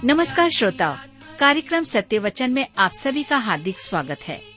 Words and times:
नमस्कार 0.04 0.49
श्रोताओ, 0.49 0.95
कार्यक्रम 1.39 1.83
सत्य 1.83 2.19
वचन 2.19 2.51
में 2.51 2.67
आप 2.77 2.91
सभी 2.91 3.23
का 3.23 3.38
हार्दिक 3.38 3.79
स्वागत 3.79 4.19
है। 4.27 4.56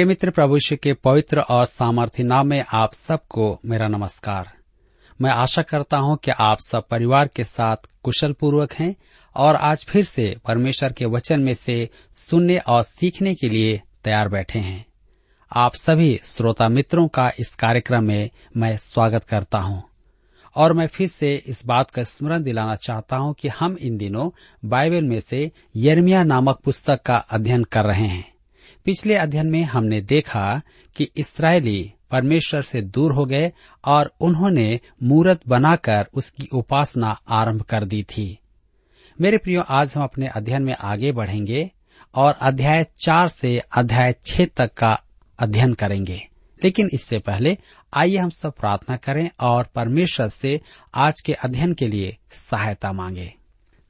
प्रिय 0.00 0.08
मित्र 0.08 0.30
प्रभु 0.30 0.56
यीशु 0.56 0.76
के 0.76 0.92
पवित्र 0.92 1.40
और 1.40 1.64
सामर्थ्य 1.66 2.22
नाम 2.22 2.46
में 2.46 2.64
आप 2.72 2.94
सबको 2.94 3.60
मेरा 3.66 3.88
नमस्कार। 3.88 4.50
मैं 5.20 5.30
आशा 5.30 5.62
करता 5.62 5.96
हूँ 5.96 6.16
कि 6.16 6.30
आप 6.30 6.60
सब 6.60 6.88
परिवार 6.88 7.28
के 7.28 7.44
साथ 7.44 7.76
कुशल 8.02 8.32
पूर्वक 8.32 8.72
हैं 8.72 8.96
और 9.36 9.56
आज 9.56 9.84
फिर 9.88 10.04
से 10.04 10.36
परमेश्वर 10.46 10.92
के 10.92 11.04
वचन 11.04 11.40
में 11.40 11.54
से 11.54 11.90
सुनने 12.14 12.58
और 12.58 12.82
सीखने 12.82 13.34
के 13.34 13.48
लिए 13.48 13.82
तैयार 14.04 14.28
बैठे 14.28 14.58
हैं। 14.58 14.86
आप 15.56 15.74
सभी 15.74 16.20
श्रोता 16.24 16.68
मित्रों 16.68 17.08
का 17.08 17.32
इस 17.38 17.54
कार्यक्रम 17.54 18.04
में 18.04 18.30
मैं 18.56 18.76
स्वागत 18.78 19.24
करता 19.24 19.58
हूँ 19.58 19.82
और 20.56 20.72
मैं 20.72 20.86
फिर 20.86 21.08
से 21.08 21.34
इस 21.46 21.66
बात 21.66 21.90
का 21.90 22.04
स्मरण 22.04 22.42
दिलाना 22.42 22.76
चाहता 22.76 23.16
हूँ 23.16 23.34
कि 23.34 23.48
हम 23.48 23.76
इन 23.80 23.96
दिनों 23.96 24.30
बाइबल 24.64 25.04
में 25.04 25.20
से 25.20 25.50
यर्मिया 25.76 26.24
नामक 26.24 26.60
पुस्तक 26.64 27.02
का 27.02 27.16
अध्ययन 27.16 27.64
कर 27.64 27.84
रहे 27.84 28.06
हैं। 28.06 28.29
पिछले 28.84 29.14
अध्ययन 29.14 29.46
में 29.46 29.62
हमने 29.62 30.00
देखा 30.00 30.62
कि 30.96 31.08
इसराइली 31.16 31.92
परमेश्वर 32.10 32.62
से 32.62 32.80
दूर 32.80 33.12
हो 33.12 33.24
गए 33.24 33.52
और 33.84 34.14
उन्होंने 34.20 34.80
मूरत 35.02 35.40
बनाकर 35.48 36.06
उसकी 36.14 36.48
उपासना 36.52 37.20
आरंभ 37.28 37.62
कर 37.62 37.84
दी 37.84 38.02
थी। 38.02 38.38
मेरे 39.20 39.38
प्रियो, 39.38 39.62
आज 39.62 39.94
हम 39.96 40.02
अपने 40.02 40.26
अध्ययन 40.26 40.62
में 40.62 40.74
आगे 40.80 41.12
बढ़ेंगे 41.12 41.70
और 42.14 42.32
अध्याय 42.32 42.86
चार 43.04 43.28
से 43.28 43.58
अध्याय 43.58 44.14
छह 44.26 44.44
तक 44.44 44.74
का 44.74 45.02
अध्ययन 45.38 45.74
करेंगे। 45.74 46.28
लेकिन 46.64 46.88
इससे 46.94 47.18
पहले 47.18 47.58
आइए 47.94 48.16
हम 48.16 48.30
सब 48.30 48.52
प्रार्थना 48.52 48.96
करें 48.96 49.30
और 49.40 49.64
परमेश्वर 49.74 50.28
से 50.28 50.60
आज 50.94 51.20
के 51.20 51.32
अध्ययन 51.32 51.74
के 51.74 51.88
लिए 51.88 52.16
सहायता 52.32 52.92
मांगे। 52.92 53.34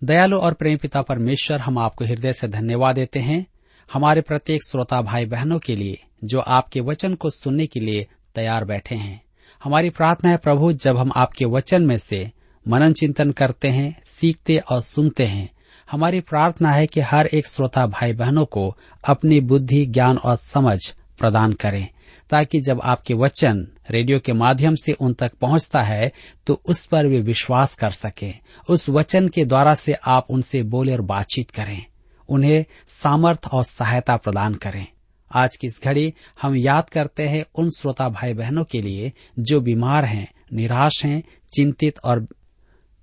दयालु 0.05 0.39
और 0.39 0.53
प्रेम 0.53 0.79
पिता 0.79 1.03
परमेश्वर, 1.03 1.61
हम 1.61 1.79
आपको 1.79 2.05
हृदय 2.05 2.33
से 2.33 2.49
धन्यवाद 2.49 2.95
देते 2.95 3.19
हैं। 3.19 3.47
हमारे 3.93 4.21
प्रत्येक 4.21 4.61
श्रोता 4.71 5.03
भाई 5.03 5.27
बहनों 5.27 5.59
के 5.59 5.77
लिए, 5.77 6.03
जो 6.25 6.41
आपके 6.41 6.81
वचन 6.81 7.15
को 7.15 7.31
सुनने 7.31 7.67
के 7.67 7.81
लिए 7.81 8.07
तैयार 8.35 8.65
बैठे 8.65 8.95
हैं। 8.95 9.23
हमारी 9.65 9.91
प्रार्थना 9.91 10.31
है, 10.31 10.37
प्रभु, 10.37 10.73
जब 10.73 10.97
हम 10.97 11.13
आपके 11.17 11.45
वचन 11.45 11.83
में 11.83 11.99
से 11.99 12.31
मनन 12.69 12.93
चिंतन 12.93 13.31
करते 13.31 13.69
हैं, 13.69 14.03
सीखते 14.07 14.59
और 14.59 14.83
सुनते 14.83 15.27
हैं, 15.27 15.51
हमारी 15.91 16.21
प्रार्थना 16.21 16.73
है 16.73 16.87
कि 16.87 17.01
हर 17.01 17.27
एक 17.27 17.47
श्रोता 17.47 17.87
भाई 17.87 18.13
बहनों 18.13 18.45
को 18.45 18.77
अपनी 19.05 19.41
बुद्धि, 19.41 19.87
ज्ञान 19.87 20.17
और 20.17 20.37
समझ 20.37 20.95
प्रदान 21.19 21.53
करें, 21.53 21.89
ताकि 22.31 22.61
जब 22.61 22.81
आपके 22.85 23.15
वचन 23.15 23.69
रेडियो 23.91 24.21
के 24.21 24.33
माध्यम 24.33 24.75
से 24.75 24.93
उन 24.93 25.15
तक 25.15 25.33
पहुँचता 25.35 25.83
है 25.83 26.13
तो 26.47 26.63
उस 26.67 26.87
पर 26.87 27.07
वे 27.07 27.21
विश्वास 27.21 27.75
कर 27.75 27.91
सकें। 27.91 28.39
उस 28.71 28.89
वचन 28.89 29.29
के 29.29 29.45
द्वारा 29.45 29.75
से 29.75 29.93
आप 29.93 30.27
उनसे 30.31 30.63
बोले 30.63 30.93
और 30.93 31.01
बातचीत 31.01 31.51
करें। 31.51 31.85
उन्हें 32.31 32.65
सामर्थ 32.89 33.47
और 33.53 33.65
सहायता 33.65 34.17
प्रदान 34.17 34.55
करें। 34.55 34.87
आज 35.35 35.57
की 35.57 35.67
इस 35.67 35.81
घड़ी 35.85 36.15
हम 36.43 36.57
याद 36.57 36.91
करते 36.91 37.29
हैं 37.29 37.45
उन 37.55 37.71
श्रोता 37.71 38.09
भाई 38.09 38.35
बहनों 38.35 38.65
के 38.65 38.83
लिए 38.83 39.13
जो 39.39 39.61
बीमार 39.61 40.05
हैं, 40.05 40.33
निराश 40.53 41.05
हैं, 41.05 41.23
चिंतित 41.55 41.99
और 42.05 42.27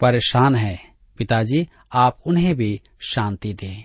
परेशान 0.02 0.56
हैं। 0.56 0.96
पिताजी, 1.18 1.68
आप 1.94 2.18
उन्हें 2.26 2.56
भी 2.56 2.82
शांति 3.00 3.54
दें। 3.54 3.84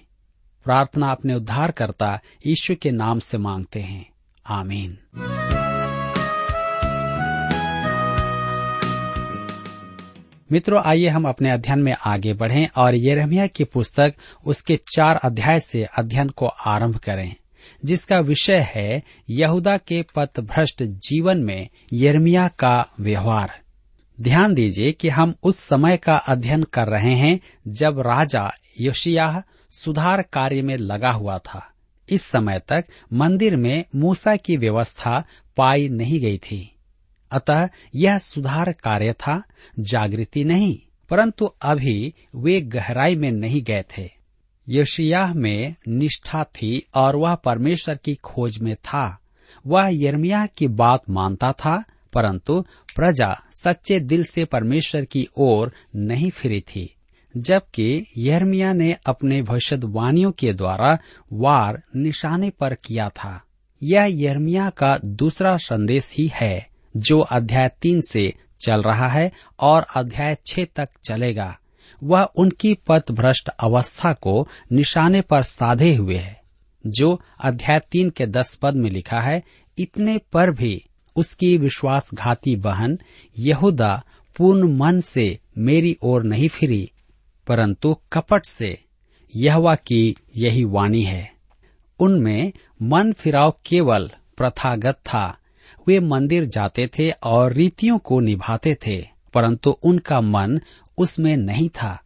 प्रार्थना 0.65 1.11
अपने 1.11 1.35
उद्धारकर्ता 1.35 2.21
ईश्वर 2.47 2.77
के 2.77 2.91
नाम 2.91 3.19
से 3.19 3.39
मांगते 3.39 3.81
हैं। 3.81 4.11
आमीन। 4.51 4.99
मित्रों, 10.53 10.83
आइए 10.87 11.09
हम 11.09 11.29
अपने 11.29 11.51
अध्ययन 11.51 11.79
में 11.79 11.95
आगे 12.07 12.33
बढ़ें 12.35 12.69
और 12.77 12.95
यिर्मयाह 12.95 13.47
की 13.47 13.65
पुस्तक 13.65 14.15
उसके 14.47 14.77
चार 14.95 15.17
अध्याय 15.17 15.61
से 15.61 15.85
अध्ययन 15.85 16.29
को 16.29 16.47
आरंभ 16.47 16.97
करें, 16.97 17.35
जिसका 17.85 18.19
विषय 18.21 18.67
है 18.71 19.03
यहूदा 19.31 19.77
के 19.77 20.05
पथ 20.17 20.41
भ्रष्ट 20.41 20.83
जीवन 20.83 21.39
में 21.39 21.69
यिर्मयाह 21.93 22.49
का 22.49 22.87
व्यवहार। 23.01 23.61
ध्यान 24.21 24.55
दीजिए 24.55 24.93
कि 24.93 25.09
हम 25.09 25.35
उस 25.43 25.59
समय 25.59 25.97
का 25.97 26.17
अध्ययन 26.17 26.63
कर 26.63 26.89
रहे 26.89 27.15
हैं 27.15 27.41
जब 27.69 28.01
राजा 28.01 28.51
योशियाह 28.81 29.41
सुधार 29.71 30.23
कार्य 30.23 30.63
में 30.63 30.77
लगा 30.77 31.11
हुआ 31.11 31.39
था। 31.39 31.67
इस 32.09 32.23
समय 32.23 32.61
तक 32.69 32.85
मंदिर 33.13 33.57
में 33.57 33.85
मूसा 33.97 34.37
की 34.37 34.57
व्यवस्था 34.57 35.25
पाई 35.57 35.89
नहीं 35.89 36.21
गई 36.21 36.39
थी। 36.39 36.72
अतः 37.33 37.69
यह 37.95 38.19
सुधार 38.19 38.73
कार्य 38.73 39.13
था, 39.13 39.43
जागृति 39.81 40.45
नहीं, 40.45 40.79
परंतु 41.11 41.45
अभी 41.45 42.15
वे 42.35 42.61
गहराई 42.61 43.17
में 43.17 43.33
नहीं 43.33 43.63
गए 43.63 43.85
थे। 43.99 44.11
योशियाह 44.69 45.35
में 45.35 45.75
निष्ठा 45.89 46.45
थी 46.45 46.87
और 46.95 47.17
वह 47.17 47.35
परमेश्वर 47.35 47.97
की 47.97 48.15
खोज 48.15 48.59
में 48.59 48.77
था। 48.77 49.19
वह 49.67 49.89
यर्मिया 49.93 50.47
की 50.47 50.69
बात 50.69 51.11
मानता 51.11 51.53
था, 51.53 51.85
परंतु 52.13 52.65
प्रजा 52.97 53.43
सच्चे 53.55 54.01
दिल 54.01 54.25
से 54.25 54.45
परमेश्वर 54.45 55.05
की 55.05 55.29
ओर 55.37 55.73
नहीं 55.97 56.31
फिरी 56.31 56.61
थी, 56.61 56.95
जबकि 57.37 58.07
यर्मिया 58.19 58.73
ने 58.73 58.97
अपने 59.07 59.43
भविष्यवाणियों 59.43 60.33
के 60.33 60.53
द्वारा 60.53 60.99
वार 61.33 61.83
निशाने 61.97 62.51
पर 62.51 62.75
किया 62.75 63.09
था। 63.09 63.43
यह 63.83 64.07
यर्मिया 64.11 64.71
का 64.71 64.99
दूसरा 65.05 65.57
संदेश 65.57 66.15
ही 66.19 66.31
है। 66.35 66.72
जो 66.97 67.21
अध्याय 67.21 67.71
तीन 67.83 68.01
से 68.01 68.35
चल 68.61 68.83
रहा 68.83 69.09
है 69.09 69.33
और 69.61 69.87
अध्याय 69.97 70.37
छह 70.47 70.65
तक 70.65 70.89
चलेगा। 71.09 71.59
वह 72.03 72.23
उनकी 72.23 72.75
पथ 72.75 73.11
भ्रष्ट 73.11 73.49
अवस्था 73.49 74.13
को 74.13 74.49
निशाने 74.73 75.21
पर 75.21 75.43
साधे 75.43 75.95
हुए 75.95 76.17
है। 76.17 76.43
जो 76.87 77.21
अध्याय 77.41 77.81
तीन 77.91 78.11
के 78.11 78.27
दस 78.27 78.55
पद 78.55 78.75
में 78.75 78.91
लिखा 78.91 79.21
है, 79.21 79.43
इतने 79.79 80.19
पर 80.19 80.51
भी 80.51 80.85
उसकी 81.17 81.59
विश्वासघाती 81.59 82.57
बहन 82.57 82.99
यहूदा 83.39 84.03
पूर्ण 84.37 84.77
मन 84.77 85.01
से 85.01 85.39
मेरी 85.59 85.97
ओर 86.03 86.23
नहीं 86.23 86.49
फिरी, 86.49 86.91
परंतु 87.47 87.97
कपट 88.13 88.47
से 88.47 88.85
यहवा 89.37 89.75
की 89.75 90.17
यही 90.37 90.65
वाणी 90.65 91.03
है। 91.03 91.33
उनमें 92.01 92.53
मन 92.83 93.13
फिराव 93.13 93.57
केवल 93.67 94.11
प्रथागत 94.37 94.95
था 94.95 95.39
वे 95.89 95.99
मंदिर 96.01 96.45
जाते 96.45 96.87
थे 96.99 97.11
और 97.11 97.53
रीतियों 97.53 97.99
को 97.99 98.21
निभाते 98.21 98.75
थे, 98.87 99.09
परंतु 99.35 99.71
उनका 99.71 100.21
मन 100.21 100.61
उसमें 100.99 101.37
नहीं 101.37 101.69
था। 101.69 101.99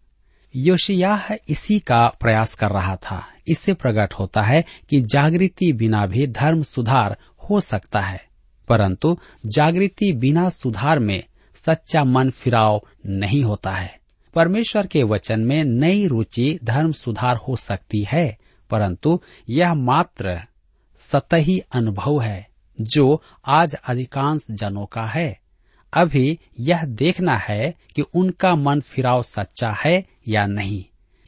योशियाह 0.55 1.33
इसी 1.49 1.79
का 1.79 2.07
प्रयास 2.21 2.55
कर 2.55 2.71
रहा 2.71 2.97
था। 2.97 3.23
इससे 3.49 3.75
प्रकट 3.75 4.13
होता 4.13 4.43
है 4.43 4.65
कि 4.91 5.01
जागृति 5.01 5.73
बिना 5.73 6.07
भी 6.07 6.27
धर्म 6.27 6.63
सुधार 6.63 7.17
हो 7.51 7.61
सकता 7.61 8.01
है, 8.01 8.25
परंतु 8.69 9.19
जागृति 9.47 10.13
बिना 10.13 10.49
सुधार 10.49 10.99
में 10.99 11.23
सच्चा 11.55 12.05
मन 12.05 12.31
फिराव 12.31 12.83
नहीं 13.07 13.43
होता 13.45 13.71
है। 13.71 13.99
परमेश्वर 14.35 14.87
के 14.87 15.03
वचन 15.03 15.41
में 15.41 15.65
नई 15.65 16.07
रुचि 16.07 16.59
धर्म 16.65 16.93
सुधार 16.93 17.37
हो 17.37 17.57
सकती 17.57 18.07
है, 18.13 18.37
परंतु 18.71 19.21
यह 19.49 19.75
मात्र 19.75 20.41
सतही 20.99 21.59
अनुभव 21.73 22.21
है। 22.21 22.49
जो 22.81 23.23
आज 23.47 23.75
अधिकांश 23.75 24.47
जनों 24.51 24.87
का 24.87 25.07
है। 25.07 25.41
अभी 25.93 26.39
यह 26.61 26.85
देखना 26.85 27.37
है 27.37 27.75
कि 27.97 28.03
उनका 28.03 28.55
मन 28.55 28.81
फिराव 28.81 29.23
सच्चा 29.23 29.71
है 29.85 30.05
या 30.29 30.47
नहीं। 30.47 30.85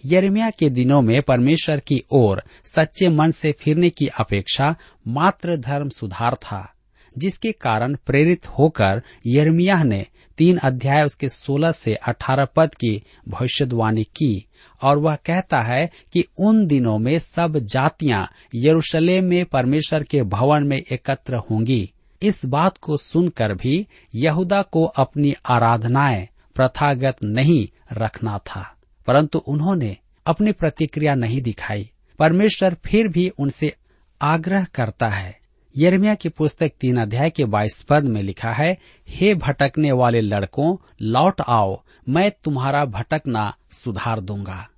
यरमिया 0.07 0.51
के 0.51 0.71
दिनों 0.71 1.03
में 1.03 1.23
परमेश्वर 1.23 1.81
की 1.81 2.03
ओर 2.13 2.43
सच्चे 2.65 3.09
मन 3.09 3.31
से 3.31 3.53
फिरने 3.53 3.91
की 3.91 4.07
अपेक्षा 4.07 4.77
मात्र 5.09 5.57
धर्म 5.57 5.89
सुधार 5.89 6.35
था, 6.35 6.73
जिसके 7.19 7.53
कारण 7.53 7.97
प्रेरित 8.07 8.47
होकर 8.49 9.03
यरमिया 9.27 9.83
ने 9.83 10.07
तीन 10.39 10.59
अध्याय 10.59 11.05
उसके 11.05 11.29
सोलह 11.29 11.73
से 11.73 11.95
अठारह 11.95 12.45
पद 12.45 12.75
की 12.75 13.03
भविष्यवाणी 13.29 14.05
की, 14.05 14.47
और 14.83 14.99
वह 14.99 15.15
कहता 15.15 15.61
है 15.63 15.91
कि 16.13 16.25
उन 16.39 16.67
दिनों 16.67 16.99
में 16.99 17.19
सब 17.19 17.59
जातियाँ 17.59 18.27
यरूशलेम 18.55 19.25
में 19.25 19.45
परमेश्वर 19.45 20.03
के 20.03 20.23
भवन 20.23 20.67
में 20.67 20.77
एकत्र 20.77 21.37
होंगी। 21.51 21.91
इस 22.23 22.45
बात 22.45 22.77
को 22.77 22.97
सुनकर 22.97 23.55
भी 23.55 23.87
यहूदा 24.15 24.63
को 24.63 24.85
अपनी 24.85 25.35
आराधनाएँ 25.47 26.27
प्रथागत 26.55 27.17
नहीं 27.25 27.67
रखना 27.93 28.39
था, 28.39 28.63
परंतु 29.07 29.39
उन्होंने 29.39 29.97
अपनी 30.27 30.53
प्रतिक्रिया 30.53 31.15
नहीं 31.15 31.43
दिखाई। 31.43 31.91
परमेश्वर 32.19 32.77
फिर 32.85 33.09
भी 33.09 33.29
उनसे 33.29 33.75
आग्रह 34.21 34.65
करता 34.65 35.07
है 35.07 35.38
यर्मिया 35.77 36.15
की 36.15 36.29
पुस्तक 36.29 36.73
तीन 36.81 36.97
अध्याय 36.97 37.31
के 37.31 37.45
बाईस 37.45 37.83
पद 37.83 38.05
में 38.05 38.23
लिखा 38.23 38.53
है, 38.53 38.79
हे 39.09 39.35
भटकने 39.35 39.93
वाले 39.93 40.21
लड़कों, 40.21 40.77
लौट 41.03 41.41
आओ, 41.49 41.83
मैं 42.09 42.31
तुम्हारा 42.45 42.85
भटकना 42.85 43.57
सुधार 43.73 44.21
दूँगा। 44.21 44.69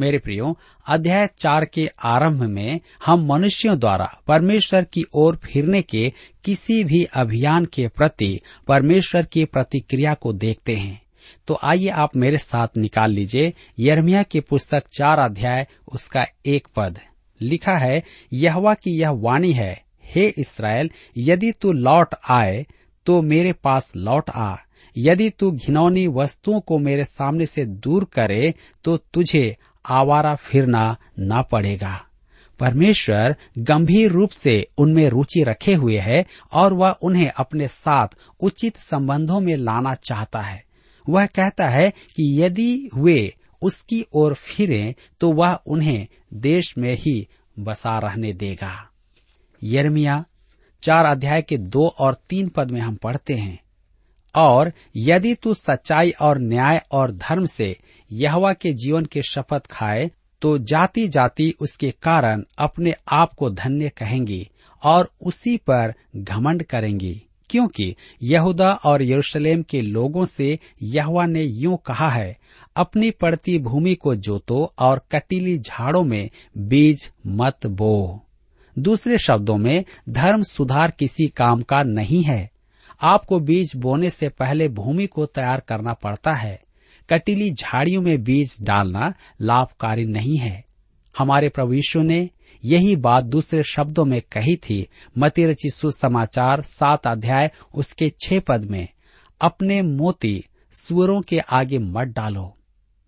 मेरे 0.00 0.18
प्रियो, 0.18 0.58
अध्याय 0.86 1.28
चार 1.38 1.64
के 1.64 1.90
आरंभ 2.04 2.42
में 2.42 2.80
हम 3.06 3.26
मनुष्यों 3.26 3.78
द्वारा 3.78 4.18
परमेश्वर 4.26 4.84
की 4.84 5.04
ओर 5.14 5.36
फिरने 5.36 5.82
के 5.82 6.12
किसी 6.44 6.84
भी 6.84 7.04
अभियान 7.04 7.64
के 7.64 7.88
प्रति 7.88 8.40
परमेश्वर 8.68 9.22
की 9.22 9.44
प्रतिक्रिया 9.44 10.14
को 10.14 10.32
देखते 10.32 10.76
हैं। 10.76 11.02
तो 11.48 11.58
आइए 11.64 11.88
आप 11.88 12.16
मेरे 12.16 12.38
साथ 12.38 12.68
निकाल 12.76 13.10
लीजिए 13.10 13.52
यर्मिया 13.78 14.22
की 14.22 14.40
पुस्तक 14.40 14.84
चार 14.88 15.18
अध्याय, 15.18 15.66
उसका 15.92 16.26
एक 16.46 16.68
पद। 16.76 16.98
लिखा 17.40 17.76
है, 17.78 18.02
यहवा 18.32 18.74
की 18.74 19.00
यह 19.00 19.10
वाणी 19.10 19.52
है 19.52 19.85
हे 20.06 20.26
इसराइल 20.38 20.90
यदि 21.16 21.52
तू 21.52 21.72
लौट 21.72 22.14
आए 22.30 22.64
तो 23.06 23.20
मेरे 23.22 23.52
पास 23.54 23.92
लौट 23.96 24.30
आ। 24.30 24.54
यदि 24.96 25.28
तू 25.30 25.50
घिनौनी 25.50 26.06
वस्तुओं 26.06 26.60
को 26.60 26.78
मेरे 26.78 27.04
सामने 27.04 27.46
से 27.46 27.64
दूर 27.64 28.04
करे 28.12 28.54
तो 28.84 28.96
तुझे 29.14 29.56
आवारा 29.84 30.34
फिरना 30.34 30.96
न 31.20 31.42
पड़ेगा। 31.52 32.00
परमेश्वर 32.60 33.34
गंभीर 33.58 34.10
रूप 34.10 34.30
से 34.30 34.66
उनमें 34.78 35.08
रुचि 35.08 35.42
रखे 35.42 35.74
हुए 35.74 35.98
है 35.98 36.24
और 36.52 36.72
वह 36.72 36.96
उन्हें 37.02 37.28
अपने 37.30 37.68
साथ 37.68 38.16
उचित 38.40 38.76
संबंधों 38.76 39.40
में 39.40 39.54
लाना 39.56 39.94
चाहता 39.94 40.40
है। 40.40 40.62
वह 41.06 41.26
कहता 41.26 41.68
है 41.68 41.90
कि 42.16 42.42
यदि 42.42 42.88
वे 42.96 43.32
उसकी 43.62 44.04
ओर 44.14 44.34
फिरें 44.34 44.94
तो 45.20 45.32
वह 45.32 45.58
उन्हें 45.66 46.06
देश 46.34 46.74
में 46.78 46.92
ही 46.94 47.26
बसा 47.58 47.98
रहने 47.98 48.32
देगा। 48.32 48.74
यर्मिया 49.62 50.24
चार 50.82 51.04
अध्याय 51.04 51.42
के 51.42 51.56
दो 51.58 51.86
और 51.88 52.16
तीन 52.30 52.48
पद 52.48 52.70
में 52.70 52.80
हम 52.80 52.94
पढ़ते 52.94 53.34
हैं। 53.34 53.58
और 54.34 54.72
यदि 54.96 55.34
तू 55.34 55.54
सच्चाई 55.54 56.10
और 56.10 56.38
न्याय 56.38 56.82
और 56.92 57.12
धर्म 57.12 57.46
से 57.46 57.76
यहवा 58.12 58.52
के 58.52 58.72
जीवन 58.72 59.04
के 59.04 59.22
शपथ 59.22 59.66
खाए 59.66 60.10
तो 60.42 60.58
जाति 60.58 61.08
जाति 61.08 61.52
उसके 61.60 61.90
कारण 61.90 62.42
अपने 62.58 62.94
आप 63.12 63.32
को 63.32 63.50
धन्य 63.50 63.88
कहेंगी 63.88 64.48
और 64.82 65.10
उसी 65.22 65.56
पर 65.56 65.94
घमंड 66.16 66.62
करेंगी। 66.62 67.22
क्योंकि 67.50 67.96
यहूदा 68.22 68.72
और 68.72 69.02
यरूशलेम 69.02 69.62
के 69.62 69.80
लोगों 69.80 70.24
से 70.26 70.58
यहवा 70.82 71.26
ने 71.26 71.42
यूँ 71.42 71.78
कहा 71.86 72.08
है, 72.08 72.36
अपनी 72.76 73.10
पड़ती 73.10 73.58
भूमि 73.58 73.94
को 73.94 74.14
जोतो 74.14 74.72
और 74.78 75.00
कटीली 75.12 75.58
झाड़ों 75.58 76.04
में 76.04 76.30
बीज 76.58 77.10
मत 77.26 77.66
बो। 77.66 78.25
दूसरे 78.78 79.18
शब्दों 79.18 79.56
में, 79.56 79.84
धर्म 80.08 80.42
सुधार 80.42 80.90
किसी 80.90 81.26
काम 81.28 81.62
का 81.62 81.82
नहीं 81.82 82.22
है। 82.22 82.50
आपको 83.02 83.40
बीज 83.40 83.72
बोने 83.76 84.10
से 84.10 84.28
पहले 84.28 84.68
भूमि 84.68 85.06
को 85.06 85.26
तैयार 85.26 85.60
करना 85.60 85.92
पड़ता 85.92 86.34
है। 86.34 86.62
कटीली 87.10 87.50
झाड़ियों 87.50 88.02
में 88.02 88.24
बीज 88.24 88.58
डालना 88.62 89.14
लाभकारी 89.40 90.04
नहीं 90.04 90.36
है। 90.36 90.64
हमारे 91.18 91.48
प्रभु 91.48 91.72
यीशु 91.72 92.02
ने 92.02 92.30
यही 92.64 92.96
बात 92.96 93.24
दूसरे 93.24 93.62
शब्दों 93.62 94.04
में 94.04 94.22
कही 94.32 94.56
थी 94.56 94.88
मती 95.18 95.70
सुसमाचार 95.70 96.62
सात 96.62 97.06
अध्याय, 97.06 97.50
उसके 97.74 98.12
छह 98.20 98.40
पद 98.40 98.64
में, 98.64 98.88
अपने 99.40 99.82
मोती, 99.82 100.44
सुअरों 100.72 101.22
के 101.22 101.38
आगे 101.38 101.78
मत 101.78 102.08
डालो। 102.08 102.55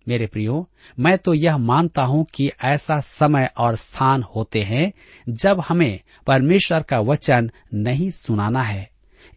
मेरे 0.07 0.27
प्रियो, 0.27 0.69
मैं 0.99 1.17
तो 1.17 1.33
यह 1.33 1.57
मानता 1.57 2.03
हूँ 2.03 2.25
कि 2.33 2.51
ऐसा 2.63 2.99
समय 2.99 3.49
और 3.57 3.75
स्थान 3.75 4.23
होते 4.23 4.63
हैं 4.63 4.93
जब 5.29 5.63
हमें 5.69 5.99
परमेश्वर 6.27 6.83
का 6.83 6.99
वचन 6.99 7.51
नहीं 7.73 8.11
सुनाना 8.11 8.63
है। 8.63 8.89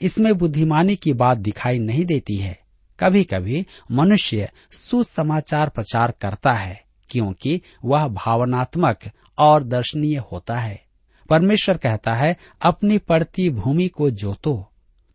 इसमें 0.02 0.35
बुद्धिमानी 0.35 0.97
की 0.97 1.12
बात 1.12 1.38
दिखाई 1.38 1.78
नहीं 1.78 2.04
देती 2.04 2.37
है। 2.37 2.61
कभी 3.00 3.25
कभी 3.25 3.66
मनुष्य 3.92 4.50
सुसमाचार 4.71 5.69
प्रचार 5.69 6.14
करता 6.21 6.52
है, 6.52 6.85
क्योंकि 7.11 7.61
वह 7.85 8.09
भावनात्मक 8.09 8.99
और 9.38 9.62
दर्शनीय 9.62 10.16
होता 10.33 10.59
है। 10.59 10.85
परमेश्वर 11.28 11.76
कहता 11.76 12.14
है, 12.14 12.37
अपनी 12.62 12.99
पड़ती 12.99 13.50
भूमि 13.50 13.88
को 13.88 14.11
जोतो। 14.11 14.69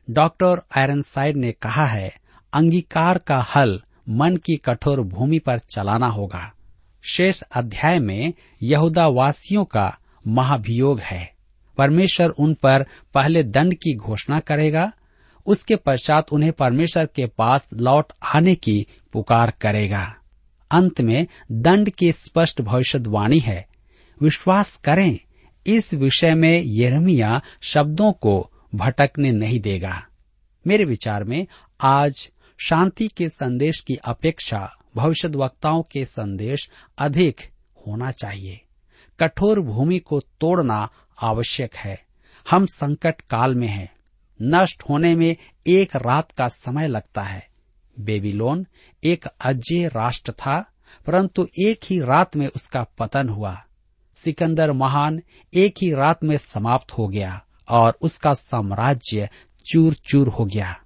डॉक्टर 0.09 0.61
आयरन 0.77 1.01
साइड 1.01 1.37
ने 1.37 1.51
कहा 1.51 1.85
है, 1.85 2.13
अंगीकार 2.53 3.17
का 3.17 3.47
हल 3.55 3.81
मन 4.09 4.37
की 4.37 4.55
कठोर 4.55 5.01
भूमि 5.01 5.39
पर 5.39 5.59
चलाना 5.59 6.07
होगा। 6.07 6.53
शेष 7.03 7.41
अध्याय 7.41 7.99
में 7.99 8.33
यहूदा 8.63 9.07
वासियों 9.07 9.65
का 9.65 9.97
महाभियोग 10.27 10.99
है। 10.99 11.33
परमेश्वर 11.77 12.29
उन 12.29 12.53
पर 12.53 12.85
पहले 13.13 13.43
दंड 13.43 13.73
की 13.73 13.95
घोषणा 13.95 14.39
करेगा, 14.39 14.91
उसके 15.45 15.75
पश्चात 15.75 16.25
उन्हें 16.31 16.51
परमेश्वर 16.51 17.05
के 17.05 17.25
पास 17.25 17.67
लौट 17.73 18.13
आने 18.35 18.55
की 18.55 18.87
पुकार 19.13 19.53
करेगा। 19.61 20.15
अंत 20.71 21.01
में 21.01 21.27
दंड 21.51 21.89
की 21.89 22.11
स्पष्ट 22.11 22.61
भविष्यवाणी 22.61 23.39
है। 23.39 23.67
विश्वास 24.21 24.75
करें, 24.75 25.19
इस 25.67 25.93
विषय 25.93 26.35
में 26.35 26.63
यरमिया 26.65 27.41
शब्दों 27.61 28.11
को 28.11 28.51
भटकने 28.75 29.31
नहीं 29.31 29.59
देगा। 29.59 30.03
मेरे 30.67 30.85
विचार 30.85 31.23
में 31.23 31.47
आज 31.81 32.31
शांति 32.57 33.07
के 33.07 33.29
संदेश 33.29 33.79
की 33.79 33.95
अपेक्षा 33.95 34.77
भविष्य 34.95 35.27
वक्ताओं 35.27 35.83
के 35.83 36.05
संदेश 36.05 36.69
अधिक 36.97 37.41
होना 37.87 38.11
चाहिए। 38.11 38.61
कठोर 39.19 39.59
भूमि 39.59 39.99
को 39.99 40.19
तोड़ना 40.19 40.89
आवश्यक 41.21 41.75
है। 41.75 42.05
हम 42.49 42.65
संकट 42.65 43.21
काल 43.21 43.55
में 43.55 43.67
हैं। 43.67 43.95
नष्ट 44.41 44.83
होने 44.89 45.15
में 45.15 45.35
एक 45.67 45.95
रात 45.95 46.31
का 46.31 46.47
समय 46.47 46.87
लगता 46.87 47.21
है। 47.21 47.47
बेबीलोन 47.99 48.67
एक 49.03 49.25
अजय 49.25 49.87
राष्ट्र 49.87 50.31
था, 50.31 50.71
परंतु 51.05 51.47
एक 51.59 51.79
ही 51.89 51.99
रात 51.99 52.35
में 52.35 52.47
उसका 52.47 52.83
पतन 52.83 53.29
हुआ। 53.29 53.63
सिकंदर 54.15 54.71
महान 54.71 55.21
एक 55.53 55.75
ही 55.81 55.91
रात 55.93 56.23
में 56.23 56.37
समाप्त 56.37 56.91
हो 56.91 57.07
गया 57.07 57.45
और 57.69 57.97
उसका 58.01 58.33
साम्राज्य 58.33 59.29
चूर 59.71 59.93
चूर 59.93 60.27
हो 60.27 60.45
गया। 60.45 60.81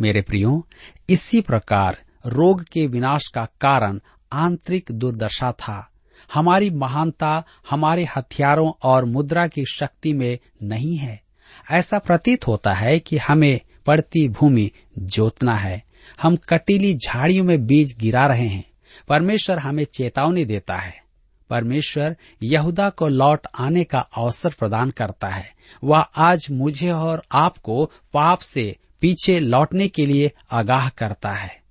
मेरे 0.00 0.22
प्रियो, 0.22 0.66
इसी 1.10 1.40
प्रकार 1.40 1.98
रोग 2.26 2.64
के 2.64 2.86
विनाश 2.86 3.26
का 3.34 3.44
कारण 3.60 4.00
आंतरिक 4.32 4.88
दुर्दशा 4.92 5.52
था। 5.52 5.90
हमारी 6.34 6.70
महानता, 6.70 7.44
हमारे 7.70 8.04
हथियारों 8.16 8.72
और 8.82 9.04
मुद्रा 9.04 9.46
की 9.46 9.64
शक्ति 9.64 10.12
में 10.12 10.38
नहीं 10.62 10.96
है। 10.96 11.22
ऐसा 11.70 11.98
प्रतीत 11.98 12.46
होता 12.46 12.72
है 12.72 12.98
कि 12.98 13.18
हमें 13.18 13.60
पड़ती 13.86 14.28
भूमि 14.28 14.70
जोतना 14.98 15.54
है। 15.54 15.84
हम 16.22 16.36
कटीली 16.36 16.94
झाड़ियों 16.94 17.44
में 17.44 17.66
बीज 17.66 17.96
गिरा 18.00 18.26
रहे 18.26 18.48
हैं। 18.48 18.64
परमेश्वर 19.08 19.58
हमें 19.58 19.84
चेतावनी 19.84 20.44
देता 20.44 20.76
है। 20.76 21.04
परमेश्वर 21.50 22.16
यहूदा 22.42 22.90
को 22.90 23.08
लौट 23.08 23.46
आने 23.58 23.84
का 23.84 23.98
अवसर 23.98 24.54
प्रदान 24.58 24.90
करता 24.90 25.28
है। 25.28 25.52
वह 25.84 25.98
आज 25.98 26.46
मुझे 26.50 26.90
और 26.90 27.22
आपको 27.32 27.84
पाप 27.84 28.38
से 28.38 28.76
पीछे 29.04 29.40
लौटने 29.40 29.88
के 29.88 30.06
लिए 30.06 30.32
आगाह 30.52 30.88
करता 30.88 31.30
है। 31.30 31.62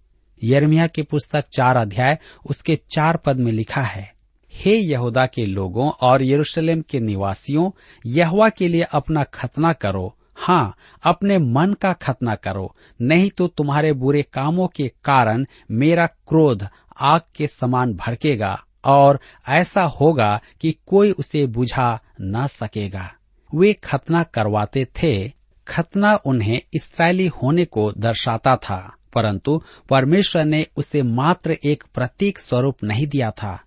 यरमिया 0.44 0.88
की 0.88 1.02
पुस्तक 1.02 1.46
चार 1.48 1.76
अध्याय, 1.76 2.18
उसके 2.46 2.76
चार 2.76 3.18
पद 3.18 3.38
में 3.38 3.52
लिखा 3.52 3.82
है, 3.82 4.14
हे 4.54 4.76
यहूदा 4.76 5.26
के 5.26 5.46
लोगों 5.46 5.92
और 6.02 6.24
यरूशलेम 6.24 6.82
के 6.82 7.00
निवासियों, 7.00 7.72
यहवा 8.06 8.50
के 8.50 8.68
लिए 8.68 8.82
अपना 8.82 9.24
खतना 9.24 9.74
करो। 9.74 10.16
हाँ 10.36 10.76
अपने 11.04 11.38
मन 11.38 11.74
का 11.74 11.94
खतना 11.94 12.36
करो। 12.36 12.76
नहीं 13.02 13.30
तो 13.30 13.48
तुम्हारे 13.48 13.94
बुरे 13.94 14.22
कामों 14.24 14.68
के 14.68 14.92
कारण 15.04 15.46
मेरा 15.72 16.06
क्रोध 16.08 16.68
आग 17.02 17.22
के 17.36 17.48
समान 17.48 17.94
भड़केगा 17.94 18.64
और 18.86 19.20
ऐसा 19.50 19.84
होगा 19.84 20.42
कि 20.62 20.76
कोई 20.88 21.12
उसे 21.12 21.48
बुझा 21.48 22.00
न 22.22 22.48
सकेगा। 22.48 23.14
वे 23.56 23.74
खतना 23.74 24.24
करवाते 24.24 24.86
थे 24.86 25.43
खतना 25.68 26.16
उन्हें 26.16 26.62
इसराइली 26.74 27.28
होने 27.28 27.66
को 27.66 27.92
दर्शाता 27.92 28.56
था, 28.56 28.96
परंतु 29.14 29.62
परमेश्वर 29.90 30.46
ने 30.46 30.66
उसे 30.78 31.02
मात्र 31.02 31.58
एक 31.64 31.84
प्रतीक 31.96 32.40
स्वरूप 32.40 32.84
नहीं 32.84 33.08
दिया 33.08 33.32
था। 33.32 33.60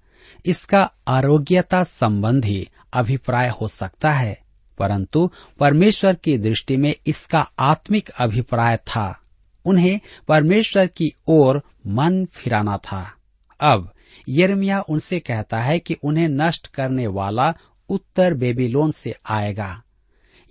इसका 0.47 0.91
आरोग्यता 1.09 1.85
संबंधी 1.85 2.69
अभिप्राय 2.93 3.49
हो 3.49 3.69
सकता 3.69 4.11
है, 4.11 4.39
परंतु 4.79 5.31
परमेश्वर 5.61 6.15
की 6.15 6.39
दृष्टि 6.39 6.77
में 6.77 6.95
इसका 7.07 7.47
आत्मिक 7.59 8.09
अभिप्राय 8.09 8.77
था। 8.77 9.21
उन्हें 9.65 10.01
परमेश्वर 10.29 10.87
की 10.87 11.13
ओर 11.29 11.63
मन 11.87 12.25
फिराना 12.25 12.77
था। 12.77 13.13
अब 13.61 13.91
यर्मिया 14.29 14.81
उनसे 14.81 15.19
कहता 15.21 15.61
है 15.61 15.79
कि 15.79 15.97
उन्हें 16.05 16.29
नष्ट 16.29 16.67
करने 16.67 17.07
वाला 17.07 17.55
उत्तर 17.89 18.35
बेबीलोन 18.35 18.91
से 18.91 19.15
आएगा। 19.27 19.83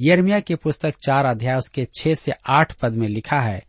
यर्मिया 0.01 0.39
की 0.39 0.55
पुस्तक 0.55 0.93
चार 1.05 1.25
अध्याय 1.25 1.57
उसके 1.57 1.87
छह 1.99 2.15
से 2.15 2.31
आठ 2.47 2.73
पद 2.73 2.93
में 2.93 3.07
लिखा 3.07 3.39
है 3.39 3.63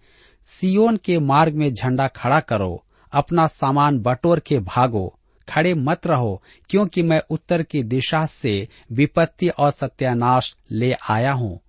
सियोन 0.46 0.96
के 0.96 1.18
मार्ग 1.18 1.54
में 1.54 1.74
झंडा 1.74 2.08
खड़ा 2.08 2.40
करो, 2.40 2.84
अपना 3.12 3.46
सामान 3.46 3.98
बटोर 3.98 4.40
के 4.40 4.58
भागो, 4.58 5.18
खड़े 5.48 5.74
मत 5.74 6.06
रहो, 6.06 6.42
क्योंकि 6.70 7.02
मैं 7.02 7.22
उत्तर 7.30 7.62
की 7.62 7.82
दिशा 7.82 8.26
से 8.26 8.68
विपत्ति 8.92 9.48
और 9.48 9.70
सत्यानाश 9.70 10.56
ले 10.70 10.94
आया 11.10 11.32
हूँ। 11.32 11.60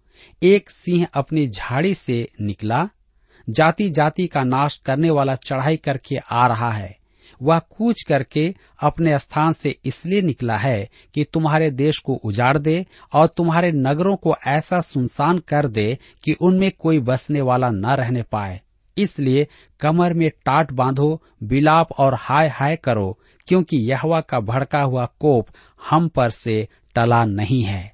एक 0.43 0.69
सिंह 0.69 1.07
अपनी 1.13 1.47
झाड़ी 1.47 1.93
से 1.95 2.29
निकला 2.41 2.89
जाति 3.49 3.89
जाति 3.89 4.27
का 4.27 4.43
नाश 4.43 4.77
करने 4.77 5.09
वाला 5.09 5.35
चढ़ाई 5.35 5.77
करके 5.77 6.17
आ 6.31 6.47
रहा 6.47 6.71
है। 6.71 6.97
वह 7.41 7.59
कूच 7.59 8.01
करके 8.07 8.55
अपने 8.83 9.19
स्थान 9.19 9.53
से 9.53 9.75
इसलिए 9.85 10.21
निकला 10.21 10.57
है 10.57 10.89
कि 11.13 11.23
तुम्हारे 11.23 11.71
देश 11.71 11.97
को 11.97 12.13
उजाड़ 12.13 12.57
दे 12.57 12.85
और 13.13 13.27
तुम्हारे 13.27 13.71
नगरों 13.71 14.15
को 14.15 14.35
ऐसा 14.47 14.81
सुनसान 14.81 15.39
कर 15.39 15.67
दे 15.67 15.97
कि 16.23 16.33
उनमें 16.33 16.71
कोई 16.79 16.99
बसने 16.99 17.41
वाला 17.41 17.69
न 17.69 17.85
रहने 17.85 18.23
पाए। 18.23 18.61
इसलिए 18.97 19.47
कमर 19.79 20.13
में 20.13 20.29
टाट 20.29 20.71
बांधो, 20.71 21.23
बिलाप 21.43 21.91
और 21.91 22.15
हाय 22.19 22.47
हाय 22.47 22.75
करो, 22.75 23.19
क्योंकि 23.47 23.77
यहवा 23.77 24.21
का 24.21 24.39
भड़का 24.39 24.81
हुआ 24.81 25.05
कोप 25.05 25.47
हम 25.89 26.07
पर 26.07 26.29
से 26.29 26.67
टला 26.95 27.25
नहीं 27.25 27.63
है। 27.63 27.93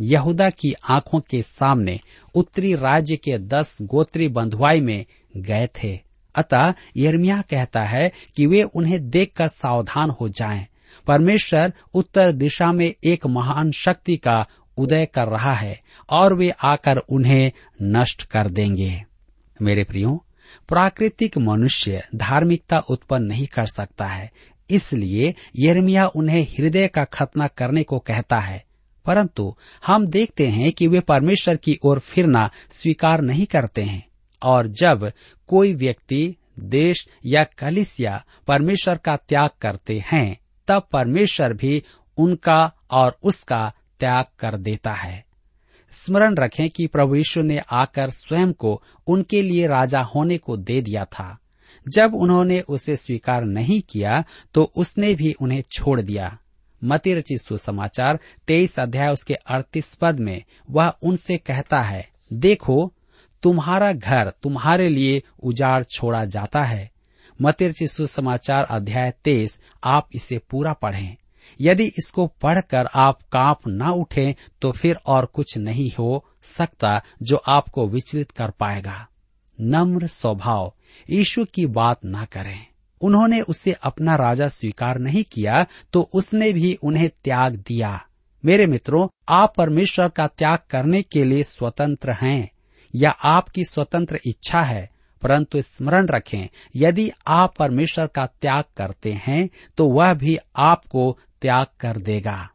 यहूदा 0.00 0.50
की 0.50 0.74
आँखों 0.90 1.20
के 1.20 1.42
सामने 1.42 2.00
उत्तरी 2.34 2.74
राज्य 2.74 3.16
के 3.16 3.38
दस 3.38 3.78
गोत्री 3.82 4.28
बंधुआई 4.28 4.80
में 4.80 5.06
गए 5.36 5.66
थे। 5.66 6.05
अतः 6.36 6.74
यर्मिया 6.96 7.42
कहता 7.50 7.82
है 7.82 8.12
कि 8.36 8.46
वे 8.46 8.62
उन्हें 8.62 9.10
देखकर 9.10 9.48
सावधान 9.48 10.10
हो 10.10 10.28
जाएँ। 10.28 10.66
परमेश्वर 11.06 11.72
उत्तर 11.94 12.32
दिशा 12.32 12.72
में 12.72 12.94
एक 13.04 13.26
महान 13.26 13.70
शक्ति 13.70 14.16
का 14.16 14.46
उदय 14.76 15.06
कर 15.06 15.28
रहा 15.28 15.52
है 15.52 15.80
और 16.10 16.34
वे 16.34 16.50
आकर 16.50 16.96
उन्हें 16.96 17.52
नष्ट 17.82 18.22
कर 18.22 18.48
देंगे। 18.48 19.04
मेरे 19.62 19.84
प्रियो, 19.84 20.24
प्राकृतिक 20.68 21.38
मनुष्य 21.38 22.02
धार्मिकता 22.14 22.78
उत्पन्न 22.78 23.26
नहीं 23.26 23.46
कर 23.46 23.66
सकता 23.66 24.06
है, 24.06 24.30
इसलिए 24.70 25.34
यर्मिया 25.56 26.06
उन्हें 26.06 26.42
हृदय 26.42 26.88
का 26.88 27.04
खतना 27.04 27.46
करने 27.46 27.82
को 27.82 27.98
कहता 27.98 28.36
है। 28.36 28.64
परंतु 29.04 29.56
हम 29.86 30.06
देखते 30.06 30.46
हैं 30.46 30.72
कि 30.72 30.86
वे 30.86 31.00
परमेश्वर 31.00 31.56
की 31.56 31.78
ओर 31.84 31.98
फिरना 31.98 32.50
स्वीकार 32.70 33.20
नहीं 33.20 33.46
करते 33.46 33.82
हैं। 33.82 34.05
और 34.42 34.66
जब 34.80 35.10
कोई 35.48 35.74
व्यक्ति 35.74 36.36
देश 36.58 37.06
या 37.24 37.44
कलिसिया 37.58 38.24
परमेश्वर 38.48 38.96
का 38.96 39.16
त्याग 39.18 39.50
करते 39.60 39.98
हैं, 40.12 40.38
तब 40.68 40.88
परमेश्वर 40.92 41.52
भी 41.52 41.82
उनका 42.18 42.72
और 42.90 43.16
उसका 43.22 43.72
त्याग 44.00 44.24
कर 44.38 44.56
देता 44.56 44.92
है। 44.92 45.24
स्मरण 45.92 46.34
रखें 46.34 46.68
कि 46.70 46.86
प्रभु 46.86 47.14
यीशु 47.16 47.42
ने 47.42 47.58
आकर 47.58 48.10
स्वयं 48.10 48.52
को 48.52 48.82
उनके 49.06 49.42
लिए 49.42 49.66
राजा 49.66 50.00
होने 50.04 50.38
को 50.38 50.56
दे 50.56 50.80
दिया 50.82 51.04
था। 51.04 51.36
जब 51.86 52.14
उन्होंने 52.14 52.60
उसे 52.60 52.96
स्वीकार 52.96 53.44
नहीं 53.44 53.80
किया 53.80 54.24
तो 54.54 54.62
उसने 54.76 55.14
भी 55.14 55.32
उन्हें 55.32 55.62
छोड़ 55.72 56.00
दिया। 56.00 56.36
मती 56.82 57.14
रचित 57.14 57.40
सुसमाचार 57.40 58.18
तेईस 58.48 58.78
अध्याय 58.78 59.12
उसके 59.12 59.34
अड़तीस 59.34 59.94
पद 59.94 60.18
में 60.18 60.42
वह 60.70 60.92
उनसे 61.02 61.36
कहता 61.36 61.80
है, 61.80 62.08
देखो 62.32 62.92
तुम्हारा 63.42 63.92
घर 63.92 64.32
तुम्हारे 64.42 64.88
लिए 64.88 65.22
उजाड़ 65.42 65.82
छोड़ा 65.84 66.24
जाता 66.24 66.62
है। 66.62 66.90
मती 67.42 67.68
रचित 67.68 67.90
सुसमाचार 67.90 68.64
अध्याय 68.64 69.10
तेईस, 69.24 69.58
आप 69.84 70.08
इसे 70.14 70.38
पूरा 70.50 70.72
पढ़ें। 70.72 71.16
यदि 71.60 71.84
इसको 71.84 72.26
पढ़कर 72.26 72.88
आप 72.94 73.22
काँप 73.22 73.60
न 73.68 73.82
उठें 73.82 74.34
तो 74.62 74.72
फिर 74.72 74.96
और 75.06 75.26
कुछ 75.26 75.56
नहीं 75.58 75.90
हो 75.98 76.24
सकता 76.42 77.02
जो 77.22 77.36
आपको 77.36 77.86
विचलित 77.88 78.30
कर 78.30 78.50
पाएगा। 78.50 79.06
नम्र 79.58 80.06
स्वभाव, 80.06 80.74
यीशु 81.10 81.44
की 81.44 81.66
बात 81.66 82.00
न 82.06 82.24
करें। 82.24 82.66
उन्होंने 83.00 83.40
उसे 83.40 83.72
अपना 83.72 84.16
राजा 84.16 84.48
स्वीकार 84.48 84.98
नहीं 84.98 85.24
किया 85.24 85.66
तो 85.92 86.10
उसने 86.14 86.52
भी 86.52 86.74
उन्हें 86.82 87.08
त्याग 87.24 87.54
दिया। 87.68 88.00
मेरे 88.44 88.66
मित्रों, 88.66 89.08
आप 89.28 89.54
परमेश्वर 89.56 90.08
का 90.08 90.26
त्याग 90.26 90.58
करने 90.70 91.02
के 91.02 91.24
लिए 91.24 91.42
स्वतंत्र 91.42 92.12
हैं। 92.12 92.50
या 92.96 93.10
आपकी 93.26 93.64
स्वतंत्र 93.64 94.18
इच्छा 94.26 94.62
है, 94.62 94.88
परंतु 95.22 95.62
स्मरण 95.62 96.06
रखें, 96.06 96.48
यदि 96.76 97.10
आप 97.28 97.54
परमेश्वर 97.58 98.06
का 98.06 98.26
त्याग 98.26 98.64
करते 98.76 99.12
हैं 99.20 99.48
तो 99.78 99.88
वह 99.90 100.12
भी 100.14 100.36
आपको 100.56 101.18
त्याग 101.42 101.66
कर 101.80 101.98
देगा। 101.98 102.48